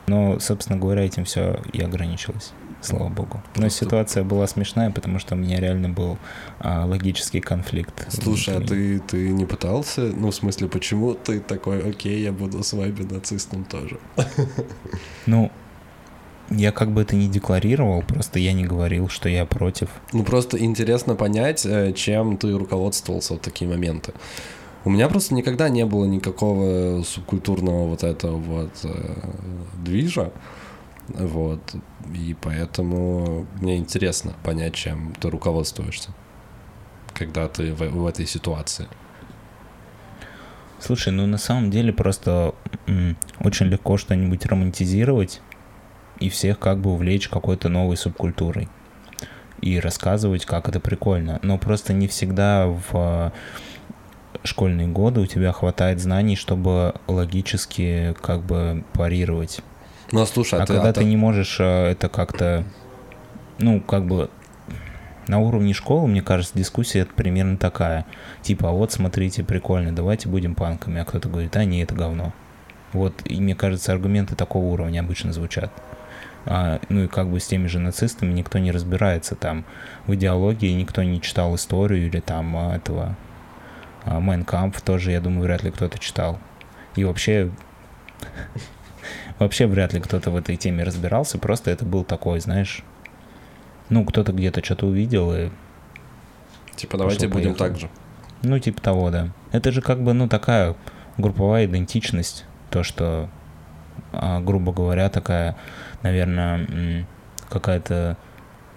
[0.08, 2.52] Но, собственно говоря, этим все и ограничилось.
[2.82, 3.41] Слава богу.
[3.56, 6.18] Но Просто- ситуация была смешная, потому что у меня реально был
[6.60, 8.08] а, логический конфликт.
[8.12, 10.02] Слушай, а ты, ты не пытался?
[10.02, 13.99] Ну, в смысле, почему ты такой, окей, я буду с вами нацистом тоже?
[15.28, 15.52] Ну,
[16.49, 19.89] я как бы это не декларировал, просто я не говорил, что я против.
[20.12, 24.14] Ну, просто интересно понять, э, чем ты руководствовался в такие моменты.
[24.84, 29.15] У меня просто никогда не было никакого субкультурного вот этого вот э,
[29.84, 30.32] движа,
[31.07, 31.75] вот,
[32.15, 36.09] и поэтому мне интересно понять, чем ты руководствуешься,
[37.13, 38.88] когда ты в, в этой ситуации.
[40.79, 42.55] Слушай, ну на самом деле просто
[43.39, 45.41] очень легко что-нибудь романтизировать
[46.19, 48.67] и всех как бы увлечь какой-то новой субкультурой
[49.61, 51.39] и рассказывать, как это прикольно.
[51.43, 53.32] Но просто не всегда в
[54.43, 59.61] школьные годы у тебя хватает знаний, чтобы логически как бы парировать.
[60.11, 62.63] Ну, а слушай, А ты- когда а ты ты- не можешь э, это как-то,
[63.59, 64.29] ну, как бы
[65.27, 68.05] на уровне школы, мне кажется, дискуссия это примерно такая.
[68.41, 70.99] Типа, а вот смотрите, прикольно, давайте будем панками.
[70.99, 72.33] А кто-то говорит, а не, это говно.
[72.91, 75.71] Вот, и мне кажется, аргументы такого уровня обычно звучат.
[76.45, 79.63] А, ну и как бы с теми же нацистами никто не разбирается там
[80.07, 83.15] в идеологии, никто не читал историю или там а, этого
[84.06, 86.39] Майнкамп тоже, я думаю, вряд ли кто-то читал.
[86.95, 87.52] И вообще
[89.39, 92.84] Вообще вряд ли кто-то в этой теме разбирался, просто это был такой, знаешь,
[93.89, 95.49] ну, кто-то где-то что-то увидел, и,
[96.76, 97.89] Типа, давайте будем так же.
[98.43, 99.30] ну, типа того, да.
[99.52, 100.76] Это же как бы, ну, такая
[101.18, 103.30] групповая идентичность, то, что,
[104.14, 105.58] а, грубо говоря, такая,
[106.04, 107.08] наверное,
[107.49, 108.18] какая-то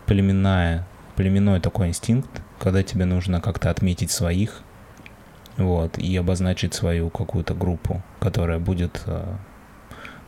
[0.07, 4.63] племенная, племенной такой инстинкт, когда тебе нужно как-то отметить своих,
[5.57, 9.25] вот, и обозначить свою какую-то группу, которая будет, э,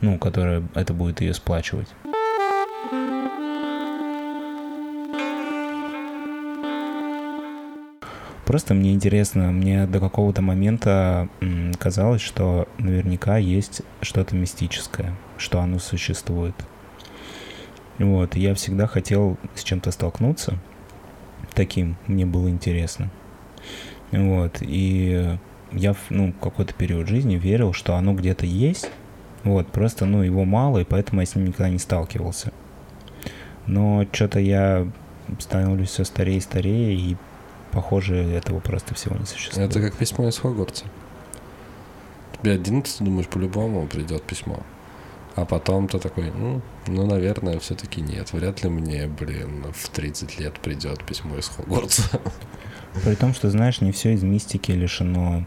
[0.01, 1.89] ну, которая это будет ее сплачивать.
[8.45, 11.29] Просто мне интересно, мне до какого-то момента
[11.79, 16.55] казалось, что наверняка есть что-то мистическое, что оно существует.
[17.99, 20.59] Вот, я всегда хотел с чем-то столкнуться
[21.57, 23.11] таким, мне было интересно.
[24.13, 25.39] Вот, и
[25.73, 28.91] я в ну, какой-то период жизни верил, что оно где-то есть,
[29.45, 32.53] вот, просто, ну, его мало, и поэтому я с ним никогда не сталкивался.
[33.67, 34.87] Но что-то я
[35.41, 37.17] становлюсь все старее и старее, и
[37.77, 39.69] Похоже, этого просто всего не существует.
[39.69, 40.87] Это как письмо из Хогвартса.
[42.33, 44.61] Тебе 11, думаешь, по-любому придет письмо.
[45.35, 48.33] А потом ты такой, ну, ну, наверное, все-таки нет.
[48.33, 52.19] Вряд ли мне, блин, в 30 лет придет письмо из Хогвартса.
[53.05, 55.45] При том, что, знаешь, не все из мистики лишено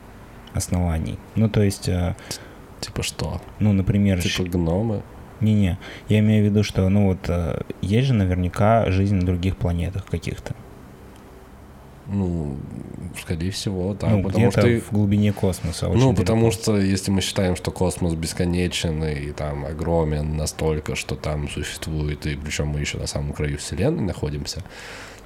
[0.54, 1.18] оснований.
[1.36, 1.90] Ну, то есть...
[1.90, 2.16] Э,
[2.80, 3.42] типа что?
[3.60, 4.22] Ну, например...
[4.22, 5.04] Типа гномы?
[5.42, 5.78] Не-не,
[6.10, 10.06] я имею в виду, что, ну вот, э, есть же наверняка жизнь на других планетах
[10.06, 10.54] каких-то.
[12.12, 12.58] Ну,
[13.22, 14.10] скорее всего, да.
[14.10, 15.88] Ну, потому что в глубине космоса.
[15.88, 16.62] Ну, потому далеко.
[16.62, 22.36] что если мы считаем, что космос бесконечен и там огромен настолько, что там существует, и
[22.36, 24.64] причем мы еще на самом краю Вселенной находимся,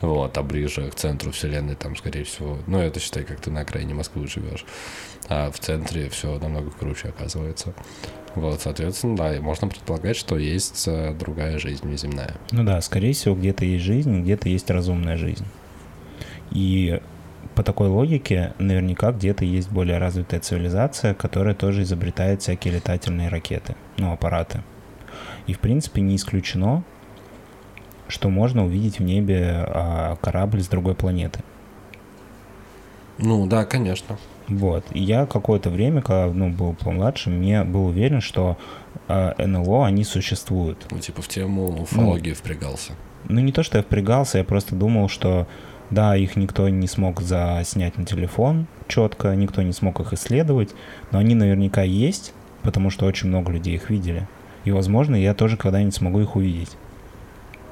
[0.03, 3.61] вот, а ближе к центру Вселенной там, скорее всего, ну, это считай, как ты на
[3.61, 4.65] окраине Москвы живешь,
[5.29, 7.73] а в центре все намного круче оказывается.
[8.35, 12.35] Вот, соответственно, да, и можно предполагать, что есть э, другая жизнь неземная.
[12.51, 15.45] Ну да, скорее всего, где-то есть жизнь, где-то есть разумная жизнь.
[16.51, 16.99] И
[17.55, 23.75] по такой логике наверняка где-то есть более развитая цивилизация, которая тоже изобретает всякие летательные ракеты,
[23.97, 24.63] ну, аппараты.
[25.47, 26.83] И, в принципе, не исключено,
[28.07, 31.39] что можно увидеть в небе а, корабль с другой планеты.
[33.17, 34.17] Ну, да, конечно.
[34.47, 34.85] Вот.
[34.91, 38.57] И я какое-то время, когда ну, был помладше, мне был уверен, что
[39.07, 40.85] э, НЛО, они существуют.
[40.91, 42.93] Ну, типа в тему уфологии ну, впрягался.
[43.29, 45.47] Ну, не то, что я впрягался, я просто думал, что
[45.89, 50.71] да, их никто не смог заснять на телефон четко, никто не смог их исследовать,
[51.11, 52.33] но они наверняка есть,
[52.63, 54.27] потому что очень много людей их видели.
[54.65, 56.71] И, возможно, я тоже когда-нибудь смогу их увидеть.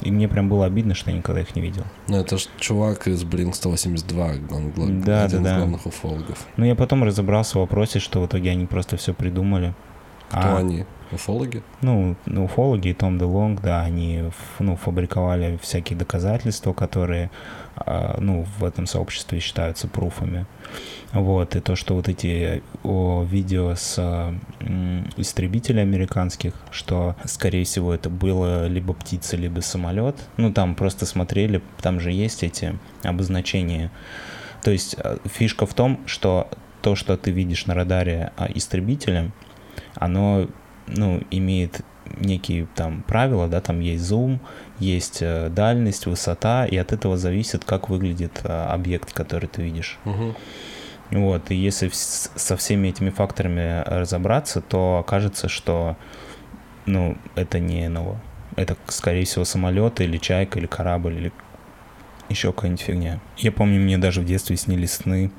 [0.02, 1.84] И мне прям было обидно, что я никогда их не видел.
[2.08, 4.88] Ну, это же чувак из Blink 182, он гл...
[5.04, 5.58] да, один да, из да.
[5.58, 6.46] главных уфологов.
[6.58, 9.74] Ну, я потом разобрался в вопросе, что в итоге они просто все придумали.
[10.30, 10.58] Кто а...
[10.58, 10.86] они?
[11.12, 11.62] Уфологи?
[11.82, 14.24] Ну, уфологи и Том Делонг, да, они
[14.60, 17.30] ну, фабриковали всякие доказательства, которые
[17.76, 20.46] а, ну, в этом сообществе считаются пруфами.
[21.14, 23.98] Вот, и то, что вот эти о, видео с
[24.62, 30.16] м, истребителей американских, что, скорее всего, это было либо птица, либо самолет.
[30.38, 33.92] Ну, там просто смотрели, там же есть эти обозначения.
[34.64, 36.48] То есть а, фишка в том, что
[36.82, 39.32] то, что ты видишь на радаре а, истребителя,
[39.96, 40.48] оно
[40.88, 41.82] ну, имеет
[42.20, 44.40] некие там правила, да, там есть зум,
[44.80, 49.98] есть э, дальность, высота, и от этого зависит, как выглядит э, объект, который ты видишь.
[50.06, 50.36] Угу.
[51.12, 55.98] Вот, и если со всеми этими факторами разобраться, то окажется, что,
[56.86, 58.20] ну, это не НЛО.
[58.56, 61.32] Это, скорее всего, самолет или чайка, или корабль, или
[62.30, 63.20] еще какая-нибудь фигня.
[63.38, 65.32] Я помню, мне даже в детстве снились сны,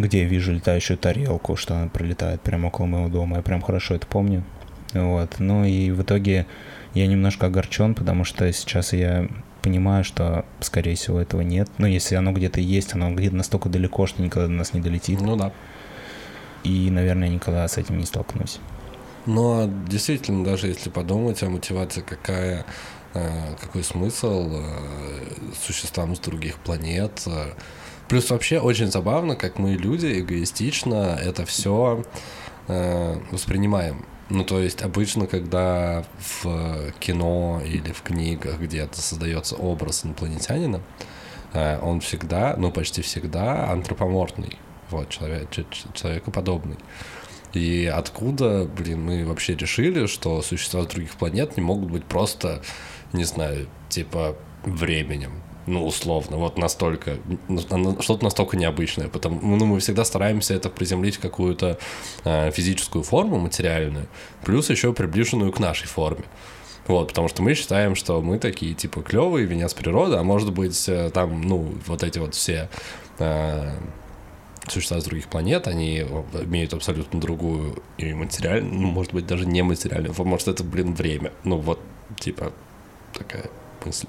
[0.00, 3.36] где я вижу летающую тарелку, что она пролетает прямо около моего дома.
[3.36, 4.44] Я прям хорошо это помню.
[4.92, 5.36] Вот.
[5.38, 6.46] Ну и в итоге
[6.94, 9.28] я немножко огорчен, потому что сейчас я
[9.62, 11.68] понимаю, что, скорее всего, этого нет.
[11.78, 15.20] Ну, если оно где-то есть, оно где-то настолько далеко, что никогда до нас не долетит.
[15.20, 15.52] Ну да.
[16.62, 18.60] И, наверное, никогда с этим не столкнусь.
[19.26, 22.64] Ну, а действительно, даже если подумать, а мотивация какая,
[23.14, 24.62] э, какой смысл э,
[25.60, 27.24] существам с других планет.
[28.06, 28.08] Э.
[28.08, 32.04] Плюс вообще очень забавно, как мы люди эгоистично это все
[32.68, 34.04] воспринимаем.
[34.28, 40.80] Ну, то есть обычно, когда в кино или в книгах где-то создается образ инопланетянина,
[41.52, 44.58] э, он всегда, ну, почти всегда антропоморфный,
[44.90, 45.48] вот, человек,
[45.94, 46.76] человекоподобный.
[47.52, 52.62] И откуда, блин, мы вообще решили, что существа с других планет не могут быть просто,
[53.12, 57.18] не знаю, типа временем ну, условно, вот настолько,
[58.00, 61.78] что-то настолько необычное, потому, ну, мы всегда стараемся это приземлить в какую-то
[62.24, 64.06] э, физическую форму, материальную,
[64.44, 66.24] плюс еще приближенную к нашей форме.
[66.86, 70.88] Вот, потому что мы считаем, что мы такие, типа, клевые, венец природы, а может быть,
[70.88, 72.68] э, там, ну, вот эти вот все
[73.18, 73.72] э,
[74.68, 79.62] существа с других планет, они имеют абсолютно другую и материальную, ну, может быть, даже не
[79.62, 81.32] материальную, может, это, блин, время.
[81.42, 81.80] Ну, вот,
[82.20, 82.52] типа,
[83.12, 83.46] такая
[83.84, 84.06] мысль.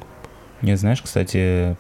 [0.62, 1.76] Не знаешь, кстати,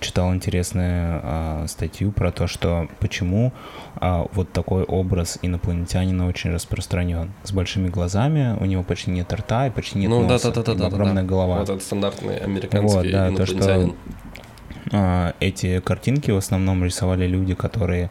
[0.00, 3.52] читал интересную а, статью про то, что почему
[3.96, 7.32] а, вот такой образ инопланетянина очень распространен.
[7.44, 10.74] С большими глазами, у него почти нет рта и почти нет ну, носа, да, да,
[10.74, 11.58] да, да, огромная да, голова.
[11.60, 13.90] Вот это стандартный американский вот, да, инопланетянин.
[13.90, 18.10] То, что, а, эти картинки в основном рисовали люди, которые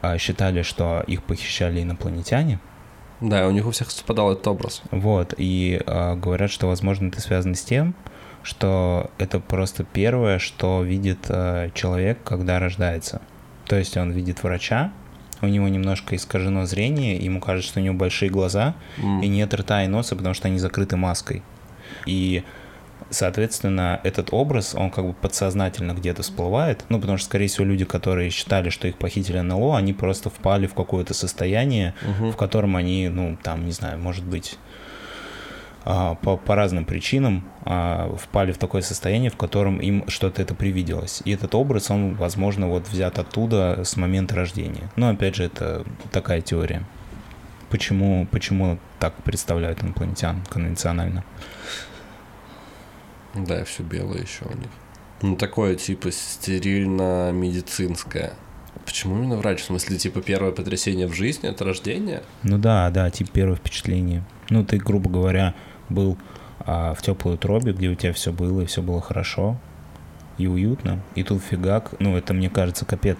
[0.00, 2.58] а, считали, что их похищали инопланетяне.
[3.20, 4.82] Да, у них у всех совпадал этот образ.
[4.92, 7.94] Вот, и а, говорят, что, возможно, это связано с тем,
[8.42, 13.20] что это просто первое, что видит э, человек, когда рождается.
[13.66, 14.92] То есть он видит врача,
[15.42, 19.22] у него немножко искажено зрение, ему кажется, что у него большие глаза, mm.
[19.22, 21.42] и нет рта и носа, потому что они закрыты маской.
[22.06, 22.42] И,
[23.10, 27.84] соответственно, этот образ, он как бы подсознательно где-то всплывает, ну, потому что, скорее всего, люди,
[27.84, 32.32] которые считали, что их похитили НЛО, они просто впали в какое-то состояние, uh-huh.
[32.32, 34.58] в котором они, ну, там, не знаю, может быть,
[35.84, 41.22] по, по разным причинам а, впали в такое состояние, в котором им что-то это привиделось.
[41.24, 44.90] И этот образ, он, возможно, вот взят оттуда с момента рождения.
[44.96, 46.84] Но, опять же, это такая теория.
[47.70, 51.24] Почему, почему так представляют инопланетян конвенционально?
[53.34, 54.68] Да, все белое еще у них.
[55.20, 58.32] Ну, такое, типа, стерильно-медицинское.
[58.84, 59.60] Почему именно врач?
[59.60, 62.22] В смысле, типа, первое потрясение в жизни— это рождение?
[62.42, 64.24] Ну да, да, типа, первое впечатление.
[64.50, 65.54] Ну, ты, грубо говоря,
[65.88, 66.16] был
[66.60, 69.58] а, в теплой утробе, где у тебя все было, и все было хорошо
[70.38, 71.00] и уютно.
[71.14, 73.18] И тут фигак, ну, это, мне кажется, капец,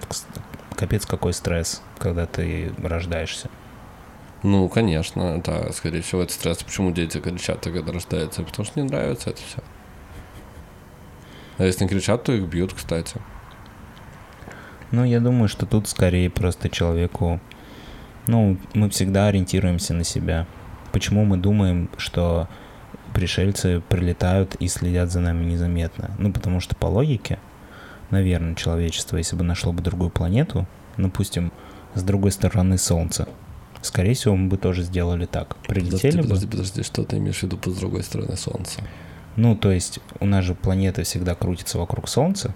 [0.75, 3.51] капец какой стресс, когда ты рождаешься.
[4.43, 6.63] Ну, конечно, да, скорее всего, это стресс.
[6.63, 8.43] Почему дети кричат, когда рождаются?
[8.43, 9.63] Потому что не нравится это все.
[11.59, 13.21] А если не кричат, то их бьют, кстати.
[14.91, 17.41] Ну, я думаю, что тут скорее просто человеку...
[18.27, 20.47] Ну, мы всегда ориентируемся на себя.
[20.93, 22.49] Почему мы думаем, что
[23.15, 26.11] пришельцы прилетают и следят за нами незаметно?
[26.19, 27.39] Ну, потому что по логике,
[28.11, 30.67] наверное, человечество, если бы нашло бы другую планету,
[30.97, 31.53] допустим,
[31.95, 33.29] с другой стороны Солнца,
[33.83, 35.57] скорее всего, мы бы тоже сделали так.
[35.67, 36.23] Прилетели подожди, бы...
[36.23, 38.81] Подожди, подожди, что ты имеешь в виду по с другой стороны Солнца?
[39.37, 42.55] Ну, то есть у нас же планета всегда крутится вокруг Солнца,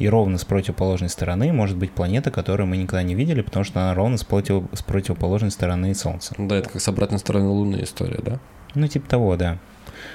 [0.00, 3.80] и ровно с противоположной стороны может быть планета, которую мы никогда не видели, потому что
[3.80, 4.64] она ровно с, против...
[4.72, 6.34] с противоположной стороны Солнца.
[6.38, 8.40] Да, это как с обратной стороны Луны история, да?
[8.74, 9.58] Ну, типа того, да.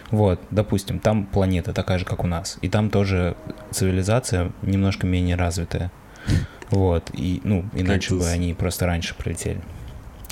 [0.10, 3.38] Вот, допустим, там планета такая же, как у нас, и там тоже
[3.72, 5.92] цивилизация немножко менее развитая.
[6.72, 9.62] Вот, и, ну, иначе бы они просто раньше прилетели.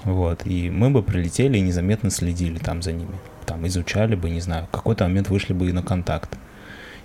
[0.03, 3.13] Вот, и мы бы прилетели и незаметно следили там за ними.
[3.45, 6.37] Там изучали бы, не знаю, в какой-то момент вышли бы и на контакт.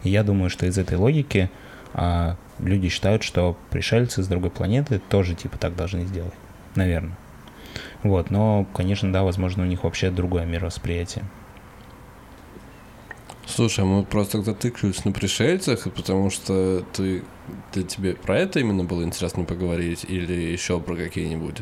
[0.03, 1.51] И я думаю, что из этой логики
[2.01, 6.33] а люди считают, что пришельцы с другой планеты тоже типа так должны сделать.
[6.77, 7.19] Наверное.
[8.05, 11.25] Вот, но, конечно, да, возможно, у них вообще другое мировосприятие.
[13.47, 17.25] Слушай, мы просто затыкались на пришельцах, потому что ты,
[17.73, 21.57] ты тебе про это именно было интересно поговорить или еще про какие-нибудь,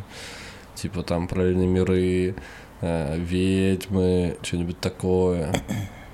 [0.75, 2.35] типа там параллельные миры,
[2.83, 5.51] э, ведьмы, что-нибудь такое?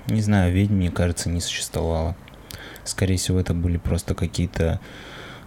[0.07, 2.15] Не знаю, ведьм, мне кажется, не существовало.
[2.83, 4.79] Скорее всего, это были просто какие-то,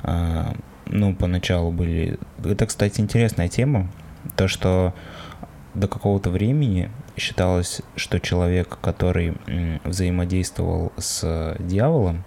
[0.03, 0.55] а,
[0.87, 2.18] ну, поначалу были...
[2.45, 3.89] Это, кстати, интересная тема.
[4.37, 4.95] То, что
[5.74, 9.34] до какого-то времени считалось, что человек, который
[9.84, 12.24] взаимодействовал с дьяволом,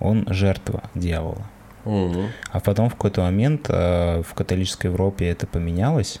[0.00, 1.46] он жертва дьявола.
[1.84, 2.22] Угу.
[2.50, 6.20] А потом в какой-то момент э, в католической Европе это поменялось,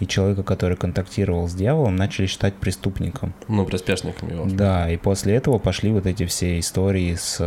[0.00, 3.34] и человека, который контактировал с дьяволом, начали считать преступником.
[3.48, 4.46] Ну, приспешником его.
[4.46, 7.40] Да, и после этого пошли вот эти все истории с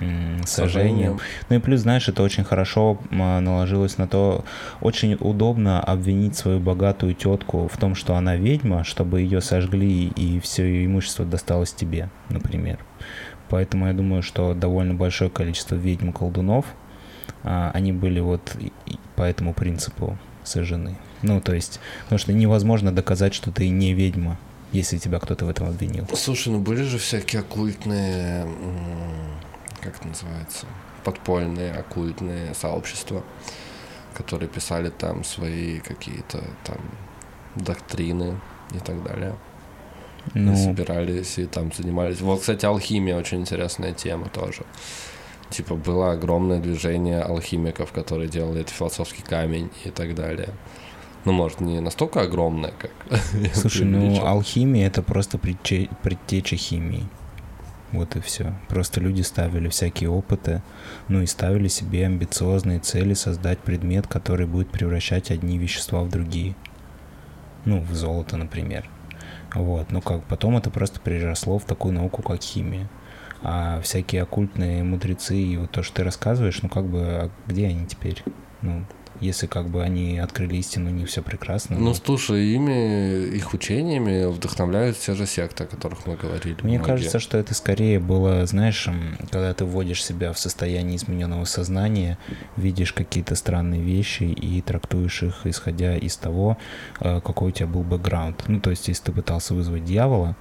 [0.00, 1.20] м, сожжением.
[1.48, 4.44] Ну и плюс, знаешь, это очень хорошо наложилось на то,
[4.80, 10.40] очень удобно обвинить свою богатую тетку в том, что она ведьма, чтобы ее сожгли и
[10.40, 12.78] все ее имущество досталось тебе, например.
[13.48, 16.64] Поэтому я думаю, что довольно большое количество ведьм-колдунов,
[17.44, 18.56] а, они были вот
[19.16, 20.96] по этому принципу сожжены.
[21.22, 24.38] Ну, то есть, потому что невозможно доказать, что ты не ведьма,
[24.72, 26.06] если тебя кто-то в этом обвинил.
[26.14, 28.46] Слушай, ну были же всякие оккультные,
[29.80, 30.66] как это называется,
[31.04, 33.22] подпольные оккультные сообщества,
[34.14, 36.78] которые писали там свои какие-то там
[37.56, 38.38] доктрины
[38.74, 39.34] и так далее.
[40.34, 40.52] Ну...
[40.52, 42.20] И собирались и там занимались.
[42.20, 44.62] Вот, кстати, алхимия очень интересная тема тоже.
[45.52, 50.48] Типа было огромное движение алхимиков, которые делали этот философский камень и так далее.
[51.24, 52.90] Ну, может, не настолько огромное, как...
[53.54, 55.88] Слушай, ну, алхимия— это просто предче...
[56.02, 57.06] предтеча химии.
[57.92, 58.54] Вот и все.
[58.68, 60.62] Просто люди ставили всякие опыты,
[61.08, 66.56] ну и ставили себе амбициозные цели создать предмет, который будет превращать одни вещества в другие.
[67.66, 68.88] Ну, в золото, например.
[69.54, 69.92] Вот.
[69.92, 72.88] Ну как, потом это просто переросло в такую науку, как химия.
[73.42, 77.66] А всякие оккультные мудрецы и вот то, что ты рассказываешь, ну как бы, а где
[77.66, 78.22] они теперь?
[78.62, 78.84] Ну,
[79.22, 81.78] если как бы они открыли истину, не все прекрасно.
[81.78, 86.56] Ну, слушай, ими, их учениями вдохновляют все же секты, о которых мы говорили.
[86.62, 86.84] Мне многие.
[86.84, 88.88] кажется, что это скорее было, знаешь,
[89.30, 92.18] когда ты вводишь себя в состояние измененного сознания,
[92.56, 96.58] видишь какие-то странные вещи и трактуешь их, исходя из того,
[97.00, 98.44] э, какой у тебя был бэкграунд.
[98.48, 100.36] Ну, то есть, если ты пытался вызвать дьявола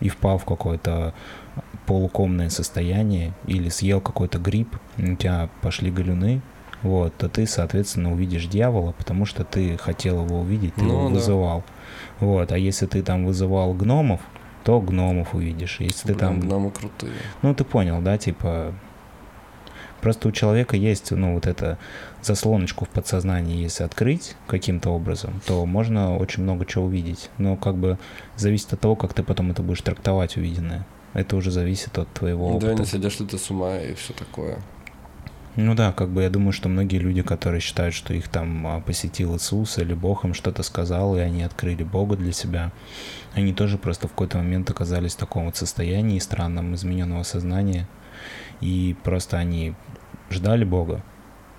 [0.00, 1.14] и впал в какое-то
[1.86, 6.40] полукомное состояние или съел какой-то гриб, у тебя пошли галюны,
[6.82, 11.08] вот, то ты, соответственно, увидишь дьявола, потому что ты хотел его увидеть, ты ну, его
[11.08, 11.64] вызывал.
[12.20, 12.26] Да.
[12.26, 14.20] Вот, а если ты там вызывал гномов,
[14.64, 15.76] то гномов увидишь.
[15.80, 16.40] Если Блин, ты там...
[16.40, 17.12] Гномы крутые.
[17.42, 18.74] Ну, ты понял, да, типа...
[20.00, 21.76] Просто у человека есть, ну, вот эта
[22.22, 27.28] заслоночку в подсознании, если открыть каким-то образом, то можно очень много чего увидеть.
[27.36, 27.98] Но как бы
[28.36, 30.86] зависит от того, как ты потом это будешь трактовать увиденное.
[31.12, 32.68] Это уже зависит от твоего опыта.
[32.68, 34.58] Да, не сидишь ли ты с ума и все такое.
[35.56, 38.80] Ну да, как бы я думаю, что многие люди, которые считают, что их там а,
[38.80, 42.70] посетил Иисус или Бог им что-то сказал, и они открыли Бога для себя,
[43.34, 47.88] они тоже просто в какой-то момент оказались в таком вот состоянии странном, измененного сознания,
[48.60, 49.74] и просто они
[50.30, 51.02] ждали Бога,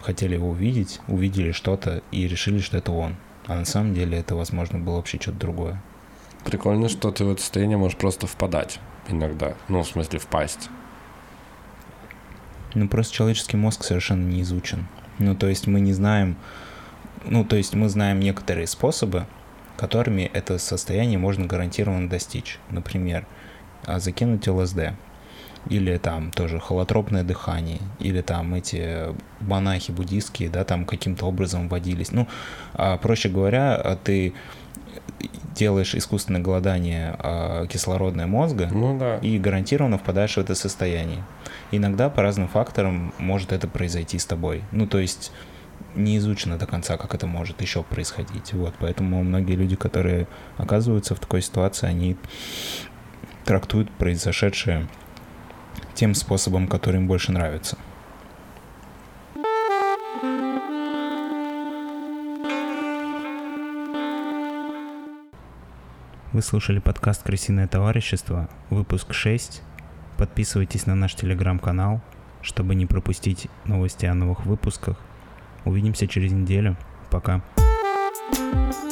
[0.01, 3.17] хотели его увидеть, увидели что-то и решили, что это он.
[3.45, 5.83] А на самом деле это, возможно, было вообще что-то другое.
[6.45, 9.55] Прикольно, что ты в это состояние можешь просто впадать иногда.
[9.67, 10.69] Ну, в смысле, впасть.
[12.73, 14.87] Ну, просто человеческий мозг совершенно не изучен.
[15.19, 16.35] Ну, то есть мы не знаем,
[17.25, 19.25] ну, то есть мы знаем некоторые способы,
[19.77, 22.59] которыми это состояние можно гарантированно достичь.
[22.69, 23.25] Например,
[23.85, 24.93] а, закинуть ЛСД,
[25.69, 32.11] или там тоже холотропное дыхание, или там эти монахи буддийские, да, там каким-то образом вводились.
[32.11, 32.27] Ну,
[32.73, 34.33] а, проще говоря, ты
[35.55, 39.17] делаешь искусственное голодание э, кислородное мозга ну, да.
[39.17, 41.23] и гарантированно впадаешь в это состояние.
[41.71, 44.63] Иногда по разным факторам может это произойти с тобой.
[44.71, 45.31] Ну, то есть
[45.95, 48.53] не изучено до конца, как это может еще происходить.
[48.53, 50.27] Вот, поэтому многие люди, которые
[50.57, 52.17] оказываются в такой ситуации, они
[53.45, 54.87] трактуют произошедшее
[55.93, 57.77] тем способом, который им больше нравится.
[66.33, 69.61] Вы слушали подкаст «Крысиное товарищество», выпуск 6.
[70.17, 72.01] Подписывайтесь на наш телеграм-канал,
[72.41, 74.97] чтобы не пропустить новости о новых выпусках.
[75.65, 76.77] Увидимся через неделю.
[77.09, 77.41] Пока.
[78.33, 78.90] thank you